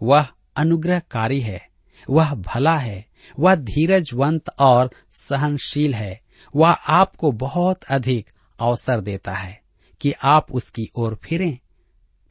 वह 0.00 0.26
अनुग्रहकारी 0.56 1.40
है, 1.40 1.60
वह 2.06 2.34
भला 2.34 2.76
है, 2.76 3.04
वह 3.38 3.54
धीरजवंत 3.54 4.50
और 4.58 4.90
सहनशील 5.12 5.94
है, 5.94 6.20
वह 6.54 6.70
आपको 6.70 7.30
बहुत 7.32 7.84
अधिक 7.84 8.30
अवसर 8.58 9.00
देता 9.00 9.32
है 9.32 9.60
कि 10.00 10.12
आप 10.24 10.52
उसकी 10.52 10.88
ओर 10.96 11.18
फिरें, 11.24 11.58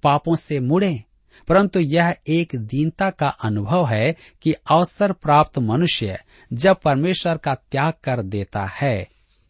पापों 0.03 0.35
से 0.35 0.59
मुड़ें 0.59 1.03
परंतु 1.51 1.79
यह 1.79 2.15
एक 2.27 2.55
दीनता 2.55 3.09
का 3.09 3.27
अनुभव 3.27 3.87
है 3.87 4.15
कि 4.41 4.53
अवसर 4.53 5.11
प्राप्त 5.11 5.59
मनुष्य 5.59 6.23
जब 6.53 6.75
परमेश्वर 6.75 7.37
का 7.37 7.55
त्याग 7.55 7.93
कर 8.03 8.21
देता 8.21 8.65
है, 8.65 9.07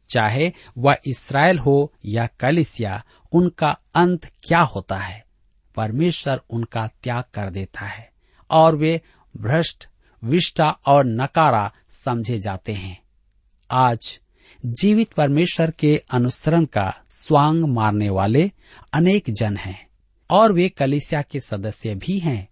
चाहे 0.09 0.51
वह 0.77 0.97
इसराइल 1.05 1.59
हो 1.59 1.93
या 2.05 2.27
कलिसिया, 2.27 3.03
उनका 3.31 3.77
अंत 3.95 4.25
क्या 4.25 4.59
होता 4.59 4.95
है? 4.95 5.25
परमेश्वर 5.75 6.41
उनका 6.49 6.87
त्याग 6.87 7.23
कर 7.33 7.49
देता 7.49 7.85
है 7.85 8.09
और 8.51 8.75
वे 8.75 9.01
भ्रष्ट, 9.37 9.87
विष्टा 10.23 10.69
और 10.69 11.05
नकारा 11.05 11.71
समझे 12.05 12.39
जाते 12.39 12.73
हैं। 12.73 13.01
आज 13.71 14.19
जीवित 14.65 15.13
परमेश्वर 15.13 15.71
के 15.71 16.03
अनुसरण 16.11 16.65
का 16.65 16.93
स्वांग 17.09 17.65
मारने 17.65 18.09
वाले 18.09 18.51
अनेक 18.93 19.23
जन 19.29 19.57
हैं। 19.57 19.90
और 20.31 20.53
वे 20.53 20.67
कलिसिया 20.69 21.21
के 21.21 21.39
सदस्य 21.39 21.95
भी 21.95 22.17
हैं, 22.19 22.47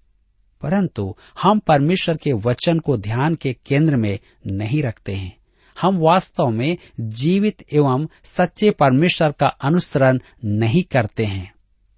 परंतु 0.62 1.15
हम 1.41 1.59
परमेश्वर 1.59 2.17
के 2.17 2.33
वचन 2.39 2.79
को 2.79 2.98
ध्यान 2.98 3.36
के 3.36 3.53
केंद्र 3.65 3.95
में 3.95 4.17
नहीं 4.48 4.81
रखते 4.83 5.13
हैं। 5.13 5.38
हम 5.77 5.98
वास्तव 5.98 6.50
में 6.50 6.77
जीवित 7.00 7.63
एवं 7.74 8.07
सच्चे 8.27 8.71
परमेश्वर 8.71 9.31
का 9.31 9.48
अनुसरण 9.48 10.19
नहीं 10.45 10.83
करते 10.83 11.25
हैं। 11.25 11.51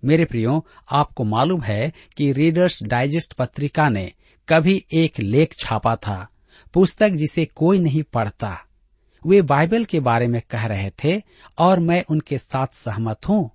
मेरे 0.03 0.25
प्रियो, 0.25 0.65
आपको 0.91 1.23
मालूम 1.23 1.61
है 1.61 1.91
कि 2.17 2.31
रीडर्स 2.33 2.81
डाइजेस्ट 2.83 3.33
पत्रिका 3.33 3.89
ने 3.89 4.11
कभी 4.47 4.81
एक 4.93 5.19
लेख 5.19 5.53
छापा 5.55 5.95
था, 5.95 6.27
पुस्तक 6.73 7.09
जिसे 7.11 7.45
कोई 7.45 7.79
नहीं 7.79 8.03
पढ़ता। 8.03 8.57
वे 9.25 9.41
बाइबल 9.41 9.85
के 9.85 9.99
बारे 9.99 10.27
में 10.27 10.41
कह 10.49 10.65
रहे 10.65 10.89
थे 11.03 11.21
और 11.57 11.79
मैं 11.79 12.03
उनके 12.09 12.37
साथ 12.37 12.67
सहमत 12.75 13.27
हूँ। 13.29 13.49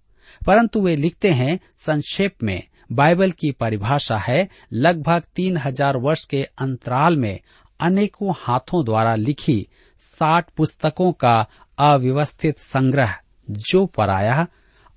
परंतु 0.47 0.81
वे 0.81 0.97
लिखते 0.97 1.31
हैं, 1.31 1.59
संक्षेप 1.79 2.43
में, 2.43 2.63
बाइबल 2.93 3.31
की 3.31 3.51
परिभाषा 3.51 4.17
है, 4.19 4.49
लगभग 4.73 5.23
तीन 5.37 5.57
हज़ार 5.57 5.97
वर्ष 5.97 6.25
के 6.25 6.43
अंतराल 6.59 7.17
में 7.17 7.41
अनेकों 7.81 8.35
हाथों 8.39 8.85
द्वारा 8.85 9.15
लिखी 9.15 9.67
साठ 9.99 10.51
पुस्तकों 10.51 11.13
का 11.13 11.47
अव्यवस्थित 11.79 12.59
संग्रह, 12.59 13.15
जो 13.51 13.87
पराया 13.87 14.47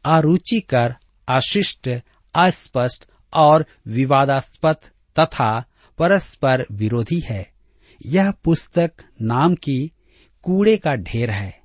अरुचिकर 0.05 0.95
अशिष्ट, 1.27 1.89
अस्पष्ट 2.35 3.05
और 3.33 3.65
विवादास्पद 3.87 4.75
तथा 5.19 5.63
परस्पर 5.97 6.65
विरोधी 6.71 7.19
है। 7.19 7.51
यह 8.05 8.31
पुस्तक 8.31 8.91
नाम 9.21 9.55
की 9.55 9.91
कूड़े 10.43 10.77
का 10.77 10.95
ढेर 10.95 11.31
है। 11.31 11.59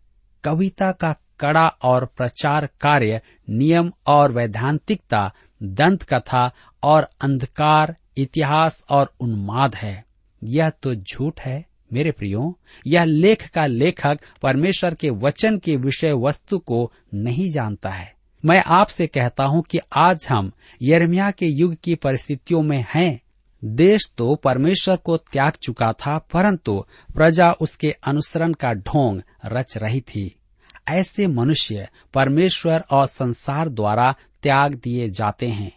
कविता 0.44 0.92
का 0.92 1.14
कड़ा 1.40 1.66
और 1.68 2.04
प्रचार 2.16 2.68
कार्य 2.80 3.20
नियम 3.48 3.92
और 4.06 4.32
वैधांतिकता, 4.32 5.32
दंत 5.62 6.02
कथा 6.02 6.50
और 6.82 7.08
अंधकार, 7.20 7.96
इतिहास 8.16 8.84
और 8.90 9.14
उन्माद 9.20 9.74
है। 9.74 10.04
यह 10.44 10.70
तो 10.70 10.94
झूठ 10.94 11.40
है, 11.40 11.64
मेरे 11.92 12.10
प्रियो। 12.10 12.58
यह 12.86 13.04
लेख 13.04 13.48
का 13.48 13.66
लेखक 13.66 14.18
परमेश्वर 14.42 14.94
के 14.94 15.10
वचन 15.10 15.58
के 15.58 15.76
विषय 15.76 16.12
वस्तु 16.12 16.58
को 16.58 16.92
नहीं 17.14 17.50
जानता 17.50 17.90
है। 17.90 18.12
मैं 18.44 18.62
आपसे 18.66 19.06
कहता 19.06 19.44
हूँ 19.44 19.62
कि 19.62 19.78
आज 19.96 20.26
हम 20.28 20.52
यरमिया 20.82 21.30
के 21.30 21.46
युग 21.46 21.76
की 21.84 21.94
परिस्थितियों 21.94 22.62
में 22.62 22.84
हैं। 22.94 23.20
देश 23.64 24.12
तो 24.16 24.34
परमेश्वर 24.34 24.96
को 24.96 25.16
त्याग 25.16 25.52
चुका 25.62 25.92
था, 25.92 26.18
परंतु 26.18 26.84
प्रजा 27.14 27.52
उसके 27.52 27.90
अनुसरण 27.90 28.52
का 28.52 28.72
ढोंग 28.74 29.20
रच 29.46 29.76
रही 29.76 30.00
थी। 30.00 30.40
ऐसे 30.88 31.26
मनुष्य 31.26 31.88
परमेश्वर 32.14 32.84
और 32.90 33.06
संसार 33.06 33.68
द्वारा 33.68 34.14
त्याग 34.42 34.74
दिए 34.74 35.10
जाते 35.10 35.48
हैं। 35.48 35.72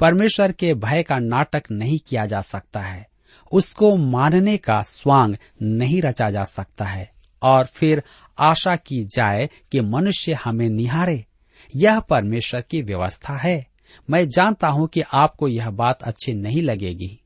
परमेश्वर 0.00 0.52
के 0.52 0.74
भय 0.74 1.02
का 1.02 1.18
नाटक 1.18 1.62
नहीं 1.70 1.98
किया 1.98 2.26
जा 2.26 2.40
सकता 2.40 2.80
है। 2.80 3.08
उसको 3.52 3.96
मानने 3.96 4.56
का 4.56 4.82
स्वांग 4.82 5.36
नहीं 5.62 6.02
रचा 6.02 6.30
जा 6.30 6.44
सकता 6.44 6.84
है। 6.84 7.12
और 7.42 7.64
फिर 7.64 8.02
आशा 8.38 8.76
की 8.76 9.04
जाए 9.04 9.50
कि 9.72 9.80
मनुष्य 9.80 10.32
हमें 10.32 10.68
निहारे। 10.68 11.24
यह 11.76 12.00
परमेश्वर 12.00 12.60
की 12.60 12.82
व्यवस्था 12.82 13.36
है। 13.36 13.66
मैं 14.10 14.28
जानता 14.28 14.68
हूँ 14.68 14.88
कि 14.88 15.00
आपको 15.00 15.48
यह 15.48 15.70
बात 15.70 16.02
अच्छी 16.02 16.32
नहीं 16.32 16.62
लगेगी। 16.62 17.20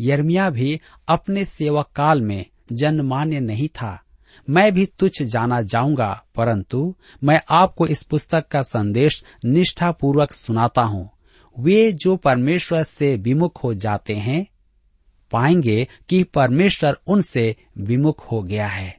यर्मिया 0.00 0.50
भी 0.50 0.80
अपने 1.08 1.44
सेवा 1.44 1.82
काल 1.82 2.22
में 2.22 2.46
जनमान्य 2.72 3.40
नहीं 3.40 3.68
था। 3.68 4.04
मैं 4.48 4.72
भी 4.74 4.86
तुच्छ 4.98 5.22
जाना 5.22 5.60
जाऊँगा, 5.62 6.10
परंतु 6.34 6.94
मैं 7.22 7.40
आपको 7.50 7.86
इस 7.86 8.02
पुस्तक 8.02 8.48
का 8.48 8.62
संदेश 8.62 9.22
निष्ठापूर्वक 9.44 10.32
सुनाता 10.32 10.82
हूँ। 10.82 11.08
वे 11.56 11.90
जो 11.92 12.16
परमेश्वर 12.16 12.84
से 12.84 13.14
विमुख 13.16 13.62
हो 13.64 13.72
जाते 13.74 14.14
हैं, 14.14 14.46
पाएँगे 15.32 15.86
कि 16.08 16.22
परमेश्वर 16.24 16.96
उनसे 17.06 17.54
विमुख 17.78 18.30
हो 18.32 18.42
गया 18.42 18.66
है। 18.66 18.96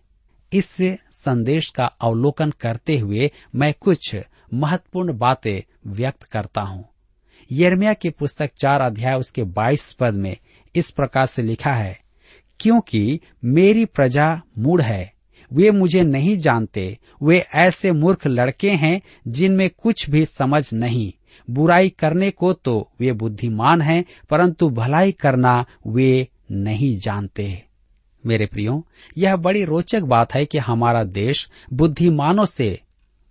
इस 0.52 0.76
संदेश 1.16 1.70
का 1.70 1.86
अवलोकन 2.02 2.52
करते 2.52 2.98
हुए 2.98 3.30
मैं 3.56 3.74
कुछ 3.74 4.16
महत्वपूर्ण 4.54 5.18
बातें 5.18 5.62
व्यक्त 5.88 6.24
करता 6.24 6.62
हूँ। 6.62 6.86
यर्मिया 7.50 7.94
की 7.94 8.10
पुस्तक 8.10 8.52
चार 8.54 8.82
अध्याय 8.82 9.16
उसके 9.16 9.44
बाईस 9.44 9.92
पद 9.94 10.14
में 10.14 10.36
इस 10.76 10.90
प्रकार 10.92 11.26
से 11.26 11.42
लिखा 11.42 11.74
है, 11.74 12.00
क्योंकि 12.60 13.20
मेरी 13.46 13.86
प्रजा 13.86 14.28
मूढ़ 14.58 14.82
है 14.82 15.14
वे 15.54 15.72
मुझे 15.72 16.02
नहीं 16.02 16.38
जानते। 16.38 16.98
वे 17.24 17.46
ऐसे 17.56 17.92
मूर्ख 17.92 18.28
लड़के 18.28 18.72
हैं 18.72 19.02
जिनमें 19.28 19.70
कुछ 19.70 20.10
भी 20.10 20.26
समझ 20.26 20.74
नहीं। 20.74 21.14
बुराई 21.50 21.90
करने 21.90 22.32
को 22.32 22.54
तो 22.54 22.92
वे 23.00 23.12
बुद्धिमान 23.12 23.82
हैं, 23.82 24.06
परंतु 24.30 24.70
भलाई 24.70 25.12
करना 25.12 25.66
वे 25.88 26.28
नहीं 26.52 26.98
जानते। 26.98 27.64
मेरे 28.26 28.46
प्रियो, 28.46 28.88
यह 29.18 29.36
बड़ी 29.36 29.64
रोचक 29.64 30.02
बात 30.02 30.34
है 30.34 30.46
कि 30.46 30.58
हमारा 30.58 31.04
देश 31.04 31.50
बुद्धिमानों 31.74 32.46
से 32.46 32.80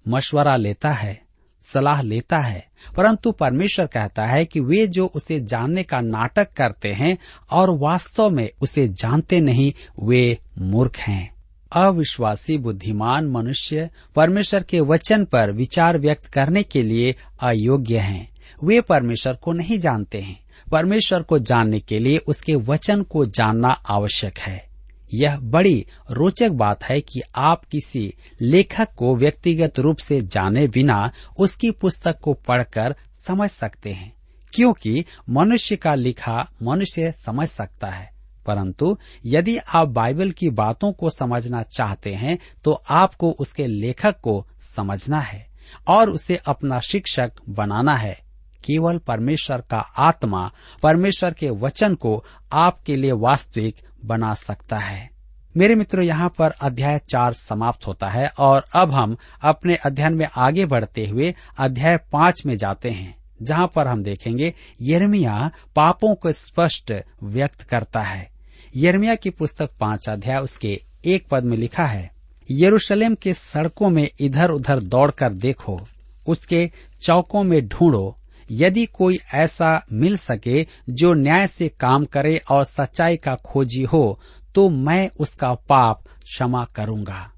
मशवरा 0.08 0.56
लेता 0.56 0.92
है, 0.92 1.20
सलाह 1.62 2.02
लेता 2.02 2.38
है, 2.38 2.66
परंतु 2.96 3.32
परमेश्वर 3.32 3.86
कहता 3.86 4.26
है 4.26 4.44
कि 4.44 4.60
वे 4.60 4.86
जो 4.86 5.06
उसे 5.06 5.40
जानने 5.40 5.82
का 5.82 6.00
नाटक 6.00 6.52
करते 6.52 6.92
हैं 6.92 7.18
और 7.50 7.70
वास्तव 7.70 8.30
में 8.30 8.50
उसे 8.62 8.88
जानते 8.88 9.40
नहीं, 9.40 9.72
वे 10.02 10.38
मूर्ख 10.58 10.96
हैं। 10.96 11.37
अविश्वासी, 11.72 12.58
बुद्धिमान 12.58 13.26
मनुष्य 13.26 13.90
परमेश्वर 14.16 14.62
के 14.62 14.80
वचन 14.80 15.24
पर 15.24 15.52
विचार 15.52 15.98
व्यक्त 15.98 16.26
करने 16.26 16.62
के 16.62 16.82
लिए 16.82 17.16
अयोग्य 17.42 17.98
हैं। 17.98 18.30
वे 18.64 18.80
परमेश्वर 18.80 19.34
को 19.34 19.52
नहीं 19.52 19.78
जानते 19.78 20.20
हैं। 20.20 20.40
परमेश्वर 20.70 21.22
को 21.22 21.38
जानने 21.38 21.80
के 21.80 21.98
लिए 21.98 22.18
उसके 22.18 22.54
वचन 22.54 23.02
को 23.02 23.26
जानना 23.26 23.68
आवश्यक 23.68 24.38
है। 24.38 24.68
यह 25.14 25.36
बड़ी 25.36 25.86
रोचक 26.10 26.50
बात 26.50 26.84
है 26.84 27.00
कि 27.00 27.20
आप 27.36 27.64
किसी 27.64 28.14
लेखक 28.40 28.88
को 28.96 29.16
व्यक्तिगत 29.16 29.78
रूप 29.78 29.96
से 29.96 30.22
जाने 30.22 30.68
बिना 30.68 31.10
उसकी 31.38 31.70
पुस्तक 31.70 32.18
को 32.18 32.34
पढ़कर 32.34 32.96
समझ 33.26 33.50
सकते 33.50 33.92
हैं, 33.92 34.12
क्योंकि 34.52 35.04
मनुष्य 35.30 35.76
का 35.76 35.94
लिखा 35.94 36.50
मनुष्य 36.62 37.12
समझ 37.12 37.48
सकता 37.48 37.86
है। 37.86 38.17
परंतु 38.48 38.96
यदि 39.26 39.56
आप 39.56 39.88
बाइबल 39.90 40.30
की 40.30 40.50
बातों 40.52 40.92
को 40.92 41.10
समझना 41.10 41.62
चाहते 41.70 42.14
हैं 42.14 42.38
तो 42.64 42.72
आपको 42.90 43.30
उसके 43.30 43.66
लेखक 43.66 44.20
को 44.20 44.46
समझना 44.66 45.20
है 45.20 45.46
और 45.88 46.10
उसे 46.10 46.40
अपना 46.46 46.80
शिक्षक 46.80 47.32
बनाना 47.48 47.94
है। 47.94 48.16
केवल 48.64 48.98
परमेश्वर 48.98 49.60
का 49.60 49.78
आत्मा, 49.98 50.50
परमेश्वर 50.82 51.32
के 51.32 51.50
वचन 51.50 51.94
को 51.94 52.24
आपके 52.52 52.96
लिए 52.96 53.12
वास्तविक 53.12 53.76
बना 54.04 54.32
सकता 54.34 54.78
है। 54.78 55.10
मेरे 55.54 55.74
मित्रों, 55.74 56.04
यहाँ 56.04 56.28
पर 56.28 56.50
अध्याय 56.50 56.98
चार 57.10 57.32
समाप्त 57.32 57.86
होता 57.86 58.08
है 58.08 58.26
और 58.38 58.64
अब 58.74 58.92
हम 58.92 59.16
अपने 59.42 59.74
अध्ययन 59.76 60.14
में 60.14 60.26
आगे 60.36 60.66
बढ़ते 60.66 61.06
हुए 61.06 61.34
अध्याय 61.58 61.96
पाँच 62.12 62.42
में 62.46 62.56
जाते 62.56 62.90
हैं, 62.90 63.14
जहाँ 63.42 63.70
पर 63.74 63.86
हम 63.86 64.02
देखेंगे 64.02 64.52
यर्मिया 64.82 65.50
पापों 65.76 66.14
को 66.14 66.32
स्पष्ट 66.32 66.92
व्यक्त 67.22 67.62
करता 67.62 68.00
है। 68.00 68.37
यर्मिया 68.76 69.14
की 69.14 69.30
पुस्तक 69.30 69.70
पाँच 69.80 70.08
अध्याय 70.08 70.38
उसके 70.38 70.80
एक 71.06 71.26
पद 71.30 71.44
में 71.44 71.56
लिखा 71.56 71.84
है, 71.84 72.10
यरूशलेम 72.48 73.14
के 73.14 73.34
सड़कों 73.34 73.88
में 73.90 74.08
इधर 74.20 74.50
उधर 74.50 74.80
दौड़कर 74.80 75.32
देखो, 75.34 75.78
उसके 76.26 76.70
चौकों 77.02 77.42
में 77.44 77.66
ढूंढो, 77.68 78.16
यदि 78.50 78.84
कोई 78.88 79.18
ऐसा 79.34 79.70
मिल 79.92 80.16
सके 80.16 80.66
जो 80.90 81.12
न्याय 81.14 81.46
से 81.46 81.68
काम 81.70 82.04
करे 82.04 82.36
और 82.50 82.64
सच्चाई 82.64 83.16
का 83.16 83.34
खोजी 83.36 83.82
हो 83.84 84.20
तो 84.54 84.68
मैं 84.68 85.08
उसका 85.20 85.52
पाप 85.68 86.02
क्षमा 86.22 86.64
करूँगा। 86.76 87.30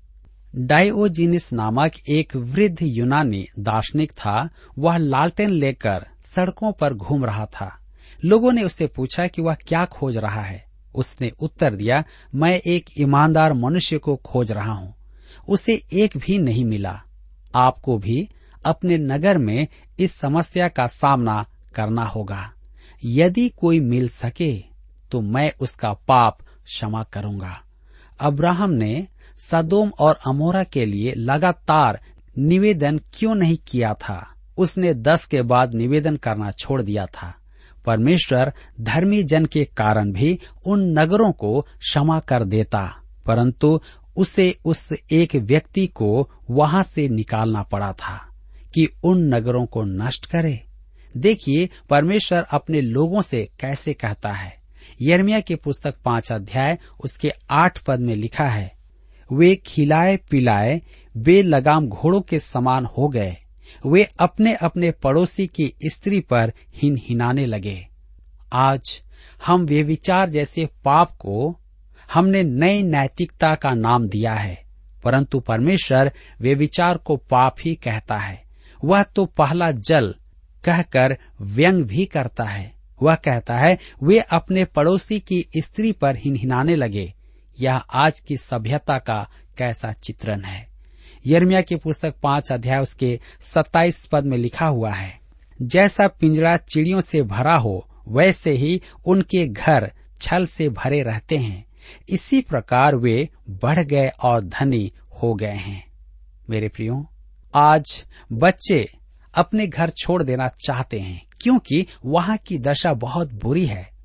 डायोजिनिस 0.55 1.53
नामक 1.53 1.93
एक 2.09 2.35
वृद्ध 2.37 2.79
यूनानी 2.83 3.47
दार्शनिक 3.59 4.12
था, 4.12 4.49
वह 4.79 4.97
लालटेन 4.97 5.51
लेकर 5.51 6.07
सड़कों 6.27 6.73
पर 6.73 6.95
घूम 6.95 7.25
रहा 7.25 7.47
था। 7.47 7.71
लोगों 8.23 8.53
ने 8.53 8.62
उससे 8.62 8.87
पूछा 8.87 9.27
कि 9.27 9.43
वह 9.43 9.55
क्या 9.66 9.85
खोज 9.85 10.16
रहा 10.16 10.43
है। 10.43 10.64
उसने 10.94 11.31
उत्तर 11.40 11.74
दिया, 11.74 12.05
मैं 12.35 12.61
एक 12.61 12.87
ईमानदार 12.98 13.53
मनुष्य 13.53 13.98
को 13.98 14.16
खोज 14.16 14.53
रहा 14.53 14.72
हूँ। 14.72 14.94
उसे 15.48 15.83
एक 15.92 16.16
भी 16.16 16.38
नहीं 16.38 16.64
मिला। 16.64 17.03
आपको 17.55 17.98
भी 17.98 18.29
अपने 18.64 18.98
नगर 18.98 19.38
में 19.38 19.66
इस 19.98 20.14
समस्या 20.14 20.68
का 20.68 20.87
सामना 20.87 21.46
करना 21.74 22.05
होगा। 22.05 22.53
यदि 23.05 23.48
कोई 23.48 23.81
मिल 23.81 24.09
सके 24.09 24.64
तो 25.11 25.20
मैं 25.20 25.53
उसका 25.61 25.92
पाप 25.92 26.38
क्षमा 26.64 27.03
करूँगा। 27.03 27.61
अब्राहम 28.20 28.70
ने 28.70 29.07
सदोम 29.50 29.92
और 29.98 30.18
अमोरा 30.26 30.64
के 30.64 30.85
लिए 30.85 31.14
लगातार 31.16 32.00
निवेदन 32.38 32.98
क्यों 32.98 33.35
नहीं 33.35 33.57
किया 33.68 33.94
था? 33.94 34.35
उसने 34.59 34.94
दस 34.94 35.24
के 35.24 35.42
बाद 35.42 35.74
निवेदन 35.74 36.16
करना 36.16 36.50
छोड़ 36.50 36.83
दिया 36.83 37.07
था। 37.07 37.35
परमेश्वर 37.87 38.53
धर्मी 38.81 39.23
जन 39.23 39.45
के 39.45 39.64
कारण 39.77 40.12
भी 40.12 40.38
उन 40.66 40.83
नगरों 40.99 41.31
को 41.33 41.61
क्षमा 41.61 42.19
कर 42.21 42.45
देता, 42.45 42.83
परंतु 43.27 43.81
उसे 44.16 44.55
उस 44.64 44.88
एक 45.12 45.35
व्यक्ति 45.37 45.87
को 45.87 46.29
वहाँ 46.51 46.83
से 46.83 47.09
निकालना 47.09 47.62
पड़ा 47.62 47.93
था 47.93 48.16
कि 48.75 48.88
उन 49.05 49.23
नगरों 49.35 49.64
को 49.66 49.85
नष्ट 49.85 50.27
करे। 50.27 50.59
देखिए, 51.16 51.69
परमेश्वर 51.90 52.47
अपने 52.53 52.81
लोगों 52.81 53.23
से 53.23 53.49
कैसे 53.61 53.93
कहता 53.93 54.33
है। 54.33 54.53
यर्मिया 55.03 55.40
की 55.40 55.55
पुस्तक 55.55 55.95
पाँच 56.05 56.33
अध्याय, 56.33 56.79
उसके 57.05 57.33
आठ 57.51 57.79
पद 57.79 58.01
में 58.01 58.14
लिखा 58.14 58.45
है, 58.45 58.73
वे 59.31 59.55
खिलाए 59.57 60.16
पिलाए 60.31 60.81
बेलगाम 61.16 61.87
घोड़ों 61.87 62.21
के 62.21 62.38
समान 62.38 62.85
हो 62.87 63.09
गए 63.09 63.37
वे 63.87 64.09
अपने 64.21 64.55
अपने 64.55 64.91
पड़ोसी 64.91 65.47
की 65.47 65.73
स्त्री 65.85 66.21
पर 66.21 66.53
हिन 66.75 66.97
हिनाने 67.09 67.47
लगे। 67.47 67.89
आज 68.53 69.03
हम 69.47 69.63
वे 69.63 69.83
विचार 69.83 70.31
जैसे 70.31 70.67
पाप 70.85 71.11
को 71.11 71.59
हमने 72.13 72.43
नई 72.43 72.83
नैतिकता 72.83 73.55
का 73.55 73.75
नाम 73.75 74.07
दिया 74.07 74.35
है, 74.35 74.65
परंतु 75.05 75.41
परमेश्वर 75.41 76.13
वे 76.41 76.55
विचार 76.55 76.99
को 76.99 77.17
पाप 77.17 77.57
ही 77.61 77.75
कहता 77.75 78.17
है। 78.17 78.43
वह 78.85 79.03
तो 79.03 79.25
पहला 79.27 79.71
जल 79.71 80.15
कहकर 80.65 81.19
व्यंग 81.41 81.85
भी 81.85 82.05
करता 82.05 82.45
है। 82.45 82.73
वह 83.03 83.15
कहता 83.15 83.59
है, 83.59 83.79
वे 84.03 84.19
अपने 84.19 84.65
पड़ोसी 84.65 85.21
की 85.21 85.45
स्त्री 85.57 85.93
पर 85.93 86.17
हिनहिनाने 86.17 86.77
लगे। 86.77 87.13
यह 87.61 87.77
आज 87.77 88.21
की 88.21 88.37
सभ्यता 88.37 88.99
का 88.99 89.29
कैसा 89.59 89.93
चित्रण 89.93 90.43
है। 90.43 90.70
यर्मिया 91.27 91.61
की 91.61 91.77
पुस्तक 91.77 92.15
पाँच 92.23 92.53
अध्याय 92.53 92.83
उसके 92.83 93.19
सत्ताईस 93.43 94.05
पद 94.07 94.25
में 94.25 94.37
लिखा 94.39 94.67
हुआ 94.67 94.91
है, 94.91 95.19
जैसा 95.63 96.09
पिंजरा 96.09 96.57
चिड़ियों 96.57 97.01
से 97.01 97.23
भरा 97.23 97.55
हो, 97.55 97.87
वैसे 98.09 98.51
ही 98.51 98.81
उनके 99.05 99.47
घर 99.47 99.91
छल 100.21 100.47
से 100.47 100.69
भरे 100.69 101.03
रहते 101.03 101.37
हैं। 101.37 101.65
इसी 102.09 102.41
प्रकार 102.41 102.97
वे 102.97 103.29
बढ़ 103.51 103.79
गए 103.79 104.09
और 104.09 104.45
धनी 104.45 104.93
हो 105.23 105.35
गए 105.35 105.57
हैं। 105.57 105.85
मेरे 106.51 106.69
प्रियो, 106.69 107.07
आज 107.55 108.05
बच्चे 108.33 108.87
अपने 109.35 109.67
घर 109.67 109.91
छोड़ 109.91 110.23
देना 110.23 110.49
चाहते 110.67 111.01
हैं, 111.01 111.23
क्योंकि 111.41 111.87
वहाँ 112.05 112.37
की 112.37 112.59
दशा 112.59 112.93
बहुत 112.95 113.33
बुरी 113.33 113.67
है। 113.67 114.00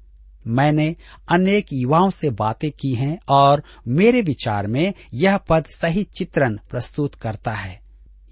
मैंने 0.48 0.96
अनेक 1.30 1.66
युवाओं 1.74 2.10
से 2.10 2.30
बातें 2.30 2.72
की 2.72 2.96
हैं 2.96 3.20
और 3.30 3.64
मेरे 3.88 4.22
विचार 4.22 4.68
में 4.68 4.94
यह 5.14 5.38
पद 5.38 5.66
सही 5.66 6.04
चित्रण 6.04 6.58
प्रस्तुत 6.70 7.16
करता 7.16 7.52
है। 7.52 7.82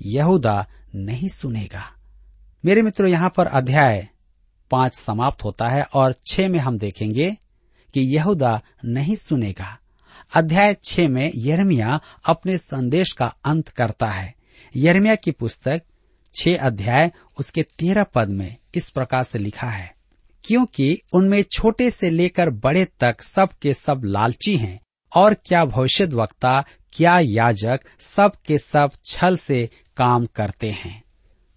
यहूदा 0.01 0.65
नहीं 0.95 1.29
सुनेगा। 1.29 1.83
मेरे 2.65 2.81
मित्रों, 2.81 3.09
यहाँ 3.09 3.33
पर 3.37 3.45
अध्याय 3.45 4.07
पाँच 4.71 4.95
समाप्त 4.95 5.43
होता 5.43 5.67
है 5.67 5.83
और 5.83 6.15
छह 6.25 6.49
में 6.49 6.59
हम 6.59 6.77
देखेंगे 6.77 7.31
कि 7.93 8.01
यहूदा 8.01 8.61
नहीं 8.85 9.15
सुनेगा। 9.15 9.77
अध्याय 10.35 10.75
छह 10.83 11.09
में 11.09 11.31
यरमिया 11.35 11.99
अपने 12.29 12.57
संदेश 12.57 13.11
का 13.11 13.35
अंत 13.45 13.67
करता 13.67 14.07
है। 14.07 14.35
यरमिया 14.75 15.15
की 15.15 15.31
पुस्तक 15.31 15.81
छह 16.35 16.57
अध्याय, 16.57 17.11
उसके 17.39 17.63
तेरह 17.63 18.03
पद 18.03 18.29
में 18.29 18.55
इस 18.75 18.89
प्रकार 18.89 19.23
से 19.23 19.39
लिखा 19.39 19.67
है। 19.67 19.95
क्योंकि 20.43 20.97
उनमें 21.13 21.43
छोटे 21.43 21.91
से 21.91 22.09
लेकर 22.09 22.49
बड़े 22.49 22.85
तक 22.85 23.21
सब 23.21 23.49
के 23.61 23.73
सब 23.73 24.01
लालची 24.05 24.57
हैं। 24.57 24.81
और 25.15 25.33
क्या 25.33 25.65
भविष्य 25.65 26.05
वक्ता 26.05 26.65
क्या 26.93 27.19
याजक 27.19 27.79
सब 27.99 28.31
के 28.45 28.57
सब 28.57 28.91
छल 29.05 29.37
से 29.37 29.69
काम 29.97 30.25
करते 30.25 30.69
हैं। 30.71 31.03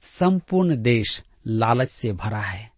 संपूर्ण 0.00 0.76
देश 0.76 1.24
लालच 1.46 1.88
से 1.88 2.12
भरा 2.12 2.40
है। 2.40 2.70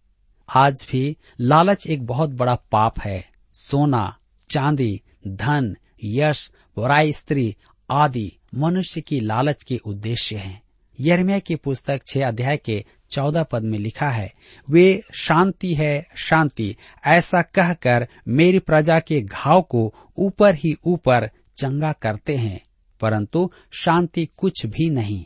आज 0.55 0.87
भी 0.91 1.17
लालच 1.41 1.87
एक 1.87 2.05
बहुत 2.05 2.29
बड़ा 2.29 2.55
पाप 2.55 2.99
है। 2.99 3.29
सोना, 3.53 4.17
चांदी, 4.49 5.01
धन, 5.27 5.75
यश 6.03 6.51
वराई 6.77 7.13
स्त्री 7.13 7.55
आदि 7.91 8.31
मनुष्य 8.55 9.01
की 9.01 9.19
लालच 9.19 9.63
के 9.63 9.77
उद्देश्य 9.77 10.37
हैं। 10.37 10.61
यर्मिया 10.99 11.39
की 11.39 11.55
पुस्तक 11.55 12.01
छह 12.07 12.27
अध्याय 12.27 12.57
के 12.57 12.83
चौदह 13.11 13.43
पद 13.43 13.63
में 13.63 13.77
लिखा 13.79 14.09
है, 14.09 14.31
वे 14.67 15.01
शांति 15.13 15.73
है, 15.73 16.07
शांति। 16.17 16.75
ऐसा 17.07 17.41
कहकर 17.41 18.07
मेरी 18.27 18.59
प्रजा 18.59 18.99
के 18.99 19.21
घाव 19.21 19.61
को 19.61 19.93
ऊपर 20.17 20.55
ही 20.55 20.75
ऊपर 20.87 21.29
चंगा 21.57 21.91
करते 21.91 22.35
हैं, 22.35 22.59
परंतु 23.01 23.49
शांति 23.73 24.27
कुछ 24.37 24.65
भी 24.65 24.89
नहीं। 24.89 25.25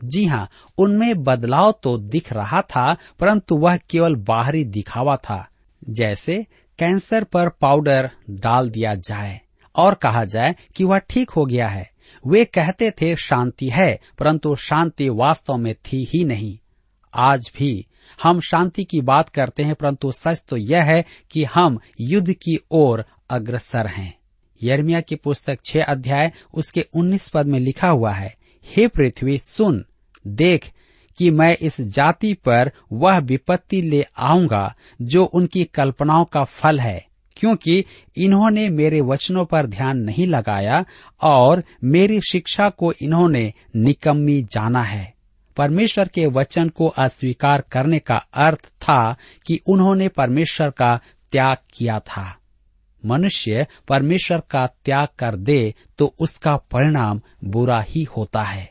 जी 0.00 0.24
हाँ 0.24 0.48
उनमें 0.78 1.22
बदलाव 1.24 1.72
तो 1.82 1.96
दिख 1.98 2.32
रहा 2.32 2.60
था, 2.62 2.92
परंतु 3.20 3.56
वह 3.56 3.76
केवल 3.90 4.16
बाहरी 4.16 4.64
दिखावा 4.64 5.16
था। 5.16 5.46
जैसे 5.82 6.46
कैंसर 6.78 7.24
पर 7.24 7.48
पाउडर 7.48 8.10
डाल 8.30 8.70
दिया 8.70 8.94
जाए, 8.94 9.40
और 9.74 9.94
कहा 9.94 10.24
जाए 10.24 10.54
कि 10.76 10.84
वह 10.84 10.98
ठीक 10.98 11.30
हो 11.30 11.44
गया 11.46 11.68
है। 11.68 11.93
वे 12.26 12.44
कहते 12.44 12.90
थे, 12.90 13.16
शांति 13.16 13.68
है, 13.68 14.00
परंतु 14.18 14.56
शांति 14.56 15.08
वास्तव 15.08 15.56
में 15.56 15.74
थी 15.74 16.04
ही 16.04 16.24
नहीं। 16.24 16.58
आज 17.14 17.50
भी 17.58 17.86
हम 18.22 18.40
शांति 18.40 18.84
की 18.84 19.00
बात 19.00 19.28
करते 19.28 19.62
हैं, 19.62 19.74
परंतु 19.74 20.12
सच 20.12 20.44
तो 20.48 20.56
यह 20.56 20.82
है 20.82 21.04
कि 21.30 21.44
हम 21.44 21.78
युद्ध 22.00 22.32
की 22.32 22.58
ओर 22.70 23.04
अग्रसर 23.30 23.86
हैं। 23.86 24.18
यर्मिया 24.62 25.00
की 25.00 25.14
पुस्तक 25.14 25.58
छह 25.64 25.82
अध्याय, 25.82 26.32
उसके 26.54 26.86
उन्नीस 26.94 27.28
पद 27.28 27.46
में 27.46 27.60
लिखा 27.60 27.88
हुआ 27.88 28.12
है, 28.12 28.34
हे 28.64 28.88
पृथ्वी, 28.88 29.38
सुन, 29.38 29.84
देख 30.26 30.72
कि 31.18 31.30
मैं 31.30 31.56
इस 31.56 31.80
जाति 31.80 32.34
पर 32.34 32.72
वह 32.92 33.18
विपत्ति 33.18 33.82
ले 33.82 34.06
आऊँगा, 34.18 34.74
जो 35.02 35.24
उनकी 35.24 35.64
कल्पनाओं 35.64 36.24
का 36.24 36.44
फल 36.44 36.80
है। 36.80 37.06
क्योंकि 37.36 37.84
इन्होंने 38.16 38.68
मेरे 38.68 39.00
वचनों 39.00 39.44
पर 39.44 39.66
ध्यान 39.66 39.98
नहीं 39.98 40.26
लगाया 40.26 40.84
और 41.22 41.62
मेरी 41.84 42.20
शिक्षा 42.30 42.68
को 42.68 42.92
इन्होंने 42.92 43.52
निकम्मी 43.76 44.42
जाना 44.42 44.82
है। 44.82 45.12
परमेश्वर 45.56 46.08
के 46.08 46.26
वचन 46.26 46.68
को 46.68 46.86
अस्वीकार 46.88 47.60
करने 47.72 47.98
का 47.98 48.16
अर्थ 48.34 48.66
था 48.82 49.16
कि 49.46 49.58
उन्होंने 49.66 50.08
परमेश्वर 50.08 50.70
का 50.70 50.96
त्याग 51.32 51.56
किया 51.74 51.98
था। 52.00 52.24
मनुष्य 53.02 53.66
परमेश्वर 53.88 54.42
का 54.50 54.66
त्याग 54.84 55.08
कर 55.18 55.36
दे 55.36 55.74
तो 55.98 56.14
उसका 56.20 56.56
परिणाम 56.56 57.20
बुरा 57.44 57.80
ही 57.80 58.02
होता 58.16 58.42
है। 58.42 58.70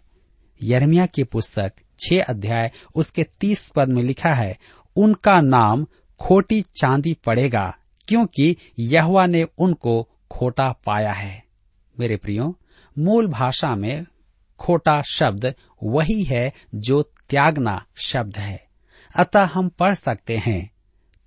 यर्मिया 0.62 1.06
की 1.06 1.24
पुस्तक 1.24 1.74
छह 2.00 2.24
अध्याय 2.24 2.72
उसके 2.96 3.24
तीस 3.42 3.68
पद 3.70 3.90
में 3.90 4.02
लिखा 4.02 4.34
है, 4.34 4.58
उनका 4.96 5.40
नाम 5.42 5.86
खोटी 6.20 6.62
चांदी 6.76 7.14
पड़ेगा 7.26 7.74
क्योंकि 8.08 8.58
यहवा 8.80 9.26
ने 9.28 9.44
उनको 9.58 10.10
खोटा 10.32 10.72
पाया 10.72 11.12
है। 11.12 11.44
मेरे 12.00 12.18
प्रियो, 12.18 12.58
मूल 13.00 13.28
भाषा 13.28 13.76
में 13.76 14.06
खोटा 14.60 15.02
शब्द 15.02 15.54
वही 15.84 16.24
है 16.24 16.54
जो 16.76 17.02
त्यागना 17.30 17.86
शब्द 17.96 18.38
है। 18.38 18.68
अतः 19.16 19.44
हम 19.44 19.70
पढ़ 19.70 19.96
सकते 19.96 20.38
हैं, 20.38 20.72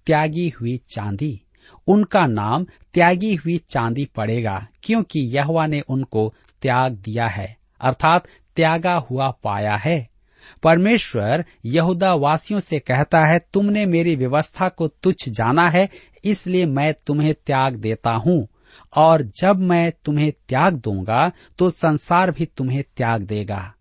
त्यागी 0.07 0.49
हुई 0.49 0.81
चांदी। 0.89 1.43
उनका 1.87 2.27
नाम 2.27 2.67
त्यागी 2.95 3.35
हुई 3.35 3.59
चांदी 3.59 4.05
पड़ेगा, 4.05 4.67
क्योंकि 4.83 5.21
यहवा 5.21 5.67
ने 5.67 5.81
उनको 5.81 6.35
त्याग 6.63 6.93
दिया 6.93 7.27
है, 7.27 7.57
अर्थात 7.81 8.29
त्यागा 8.57 8.95
हुआ 8.95 9.31
पाया 9.31 9.77
है। 9.77 10.09
परमेश्वर 10.63 11.45
यहूदा 11.65 12.15
वासियों 12.15 12.61
से 12.61 12.79
कहता 12.79 13.25
है, 13.27 13.39
तुमने 13.53 13.87
मेरी 13.87 14.17
व्यवस्था 14.17 14.69
को 14.69 14.89
तुच्छ 14.89 15.29
जाना 15.29 15.69
है, 15.71 15.89
इसलिए 16.25 16.67
मैं 16.67 16.93
तुम्हें 17.07 17.35
त्याग 17.47 17.77
देता 17.77 18.11
हूँ। 18.11 18.47
और 18.97 19.23
जब 19.41 19.61
मैं 19.61 19.93
तुम्हें 20.05 20.33
त्याग 20.49 20.77
दूँगा 20.77 21.31
तो 21.59 21.71
संसार 21.71 22.31
भी 22.31 22.45
तुम्हें 22.47 22.83
त्याग 22.97 23.23
देगा। 23.23 23.73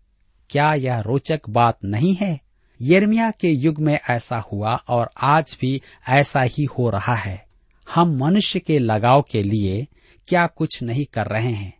क्या 0.50 0.72
यह 0.74 1.00
रोचक 1.00 1.48
बात 1.48 1.78
नहीं 1.84 2.14
है? 2.14 2.40
यर्मिया 2.80 3.30
के 3.30 3.48
युग 3.48 3.78
में 3.78 3.98
ऐसा 4.10 4.38
हुआ, 4.52 4.74
और 4.74 5.10
आज 5.16 5.56
भी 5.60 5.80
ऐसा 6.08 6.42
ही 6.42 6.64
हो 6.64 6.88
रहा 6.90 7.14
है। 7.14 7.44
हम 7.86 8.16
मनुष्य 8.16 8.58
के 8.58 8.78
लगाव 8.78 9.22
के 9.22 9.42
लिए 9.42 9.86
क्या 10.28 10.46
कुछ 10.46 10.82
नहीं 10.82 11.04
कर 11.04 11.26
रहे 11.26 11.52
हैं, 11.52 11.72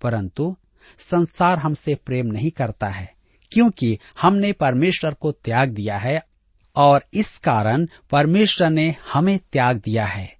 परंतु 0.00 0.56
संसार 1.00 1.58
हमसे 1.58 1.94
प्रेम 1.96 2.26
नहीं 2.26 2.50
करता 2.50 2.88
है। 2.88 3.15
क्योंकि 3.52 3.98
हमने 4.20 4.52
परमेश्वर 4.52 5.14
को 5.14 5.32
त्याग 5.32 5.68
दिया 5.68 5.98
है 5.98 6.24
और 6.76 7.04
इस 7.14 7.38
कारण 7.38 7.86
परमेश्वर 8.10 8.70
ने 8.70 8.96
हमें 9.12 9.38
त्याग 9.38 9.76
दिया 9.84 10.06
है। 10.06 10.36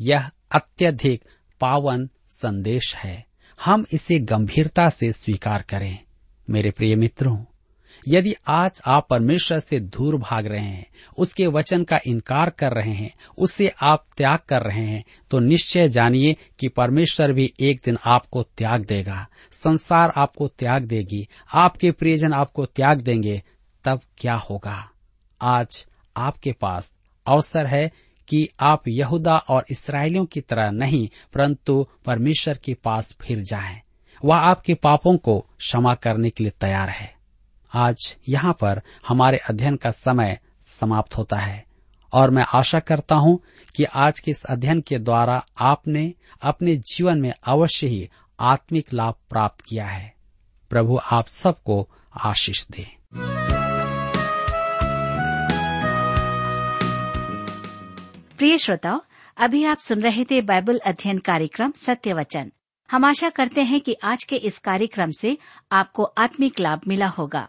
यह 0.00 0.30
अत्यधिक 0.52 1.24
पावन 1.60 2.10
संदेश 2.28 2.96
है। 2.96 3.26
हम 3.64 3.84
इसे 3.92 4.18
गंभीरता 4.18 4.90
से 4.90 5.12
स्वीकार 5.12 5.62
करें। 5.62 5.98
मेरे 6.50 6.70
प्रिय 6.70 6.96
मित्रों 6.96 7.44
यदि 8.08 8.34
आज 8.48 8.80
आप 8.86 9.06
परमेश्वर 9.10 9.60
से 9.60 9.80
दूर 9.80 10.16
भाग 10.16 10.46
रहे 10.46 10.60
हैं, 10.60 10.86
उसके 11.18 11.46
वचन 11.46 11.84
का 11.84 12.00
इनकार 12.06 12.50
कर 12.50 12.72
रहे 12.72 12.92
हैं, 12.92 13.12
उससे 13.38 13.70
आप 13.82 14.06
त्याग 14.16 14.38
कर 14.48 14.62
रहे 14.62 14.84
हैं 14.84 15.04
तो 15.30 15.38
निश्चय 15.38 15.88
जानिए 15.88 16.36
कि 16.58 16.68
परमेश्वर 16.68 17.32
भी 17.32 17.52
एक 17.60 17.80
दिन 17.84 17.98
आपको 18.06 18.42
त्याग 18.42 18.84
देगा। 18.84 19.26
संसार 19.52 20.12
आपको 20.16 20.48
त्याग 20.48 20.82
देगी, 20.82 21.26
आपके 21.54 21.90
प्रियजन 21.92 22.32
आपको 22.32 22.66
त्याग 22.66 23.00
देंगे, 23.00 23.42
तब 23.84 24.00
क्या 24.18 24.34
होगा? 24.34 24.88
आज 25.40 25.86
आपके 26.16 26.52
पास 26.52 26.92
अवसर 27.26 27.66
है 27.66 27.90
कि 28.28 28.48
आप 28.60 28.88
यहूदा 28.88 29.36
और 29.38 29.64
इसराइलियों 29.70 30.24
की 30.24 30.40
तरह 30.40 30.70
नहीं, 30.70 31.08
परंतु 31.34 31.86
परमेश्वर 32.04 32.58
के 32.64 32.74
पास 32.74 33.14
फिर 33.20 33.42
जाएँ। 33.42 33.80
वह 34.24 34.36
आपके 34.36 34.74
पापों 34.74 35.16
को 35.16 35.38
क्षमा 35.58 35.94
करने 35.94 36.30
के 36.30 36.44
लिए 36.44 36.52
तैयार 36.60 36.88
है। 36.88 37.19
आज 37.74 38.16
यहाँ 38.28 38.52
पर 38.52 38.82
हमारे 39.08 39.38
अध्ययन 39.38 39.76
का 39.76 39.90
समय 39.90 40.38
समाप्त 40.66 41.16
होता 41.16 41.36
है। 41.36 41.64
और 42.12 42.30
मैं 42.30 42.44
आशा 42.54 42.78
करता 42.78 43.14
हूँ 43.14 43.40
कि 43.76 43.84
आज 43.84 44.20
के 44.20 44.30
इस 44.30 44.44
अध्ययन 44.44 44.80
के 44.80 44.98
द्वारा 44.98 45.46
आपने 45.58 46.14
अपने 46.42 46.76
जीवन 46.76 47.20
में 47.20 47.32
अवश्य 47.44 47.86
ही 47.86 48.10
आत्मिक 48.40 48.92
लाभ 48.92 49.14
प्राप्त 49.30 49.60
किया 49.60 49.86
है। 49.86 50.14
प्रभु 50.70 51.00
आप 51.12 51.26
सबको 51.26 51.88
आशीष 52.20 52.66
दे। 52.66 52.86
प्रिय 58.38 58.58
श्रोताओ, 58.58 59.00
अभी 59.36 59.64
आप 59.64 59.78
सुन 59.78 60.02
रहे 60.02 60.24
थे 60.24 60.40
बाइबल 60.40 60.78
अध्ययन 60.78 61.18
कार्यक्रम 61.18 61.72
सत्य 61.76 62.12
वचन 62.12 62.52
हम 62.90 63.04
आशा 63.04 63.28
करते 63.30 63.62
हैं 63.62 63.80
कि 63.80 63.96
आज 64.04 64.24
के 64.24 64.36
इस 64.36 64.58
कार्यक्रम 64.58 65.10
से 65.10 65.38
आपको 65.72 66.04
आत्मिक 66.04 66.60
लाभ 66.60 66.80
मिला 66.88 67.06
होगा। 67.06 67.48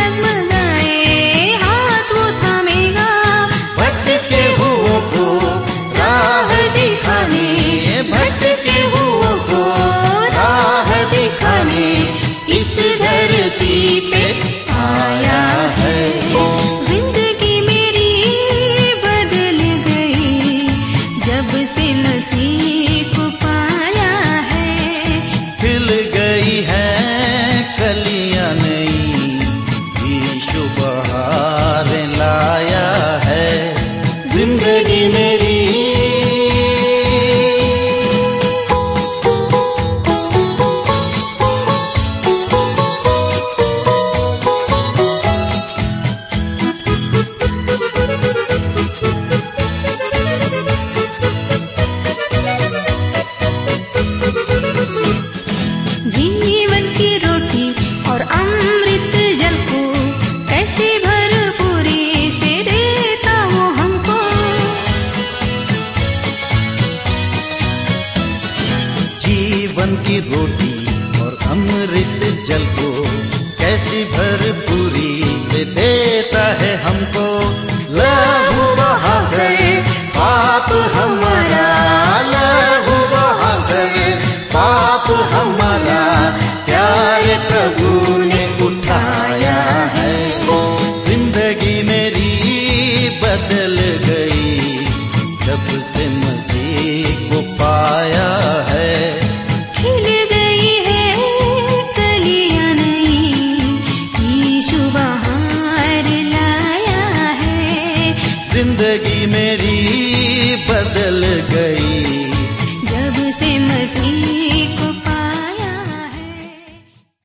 रोटी 70.19 70.60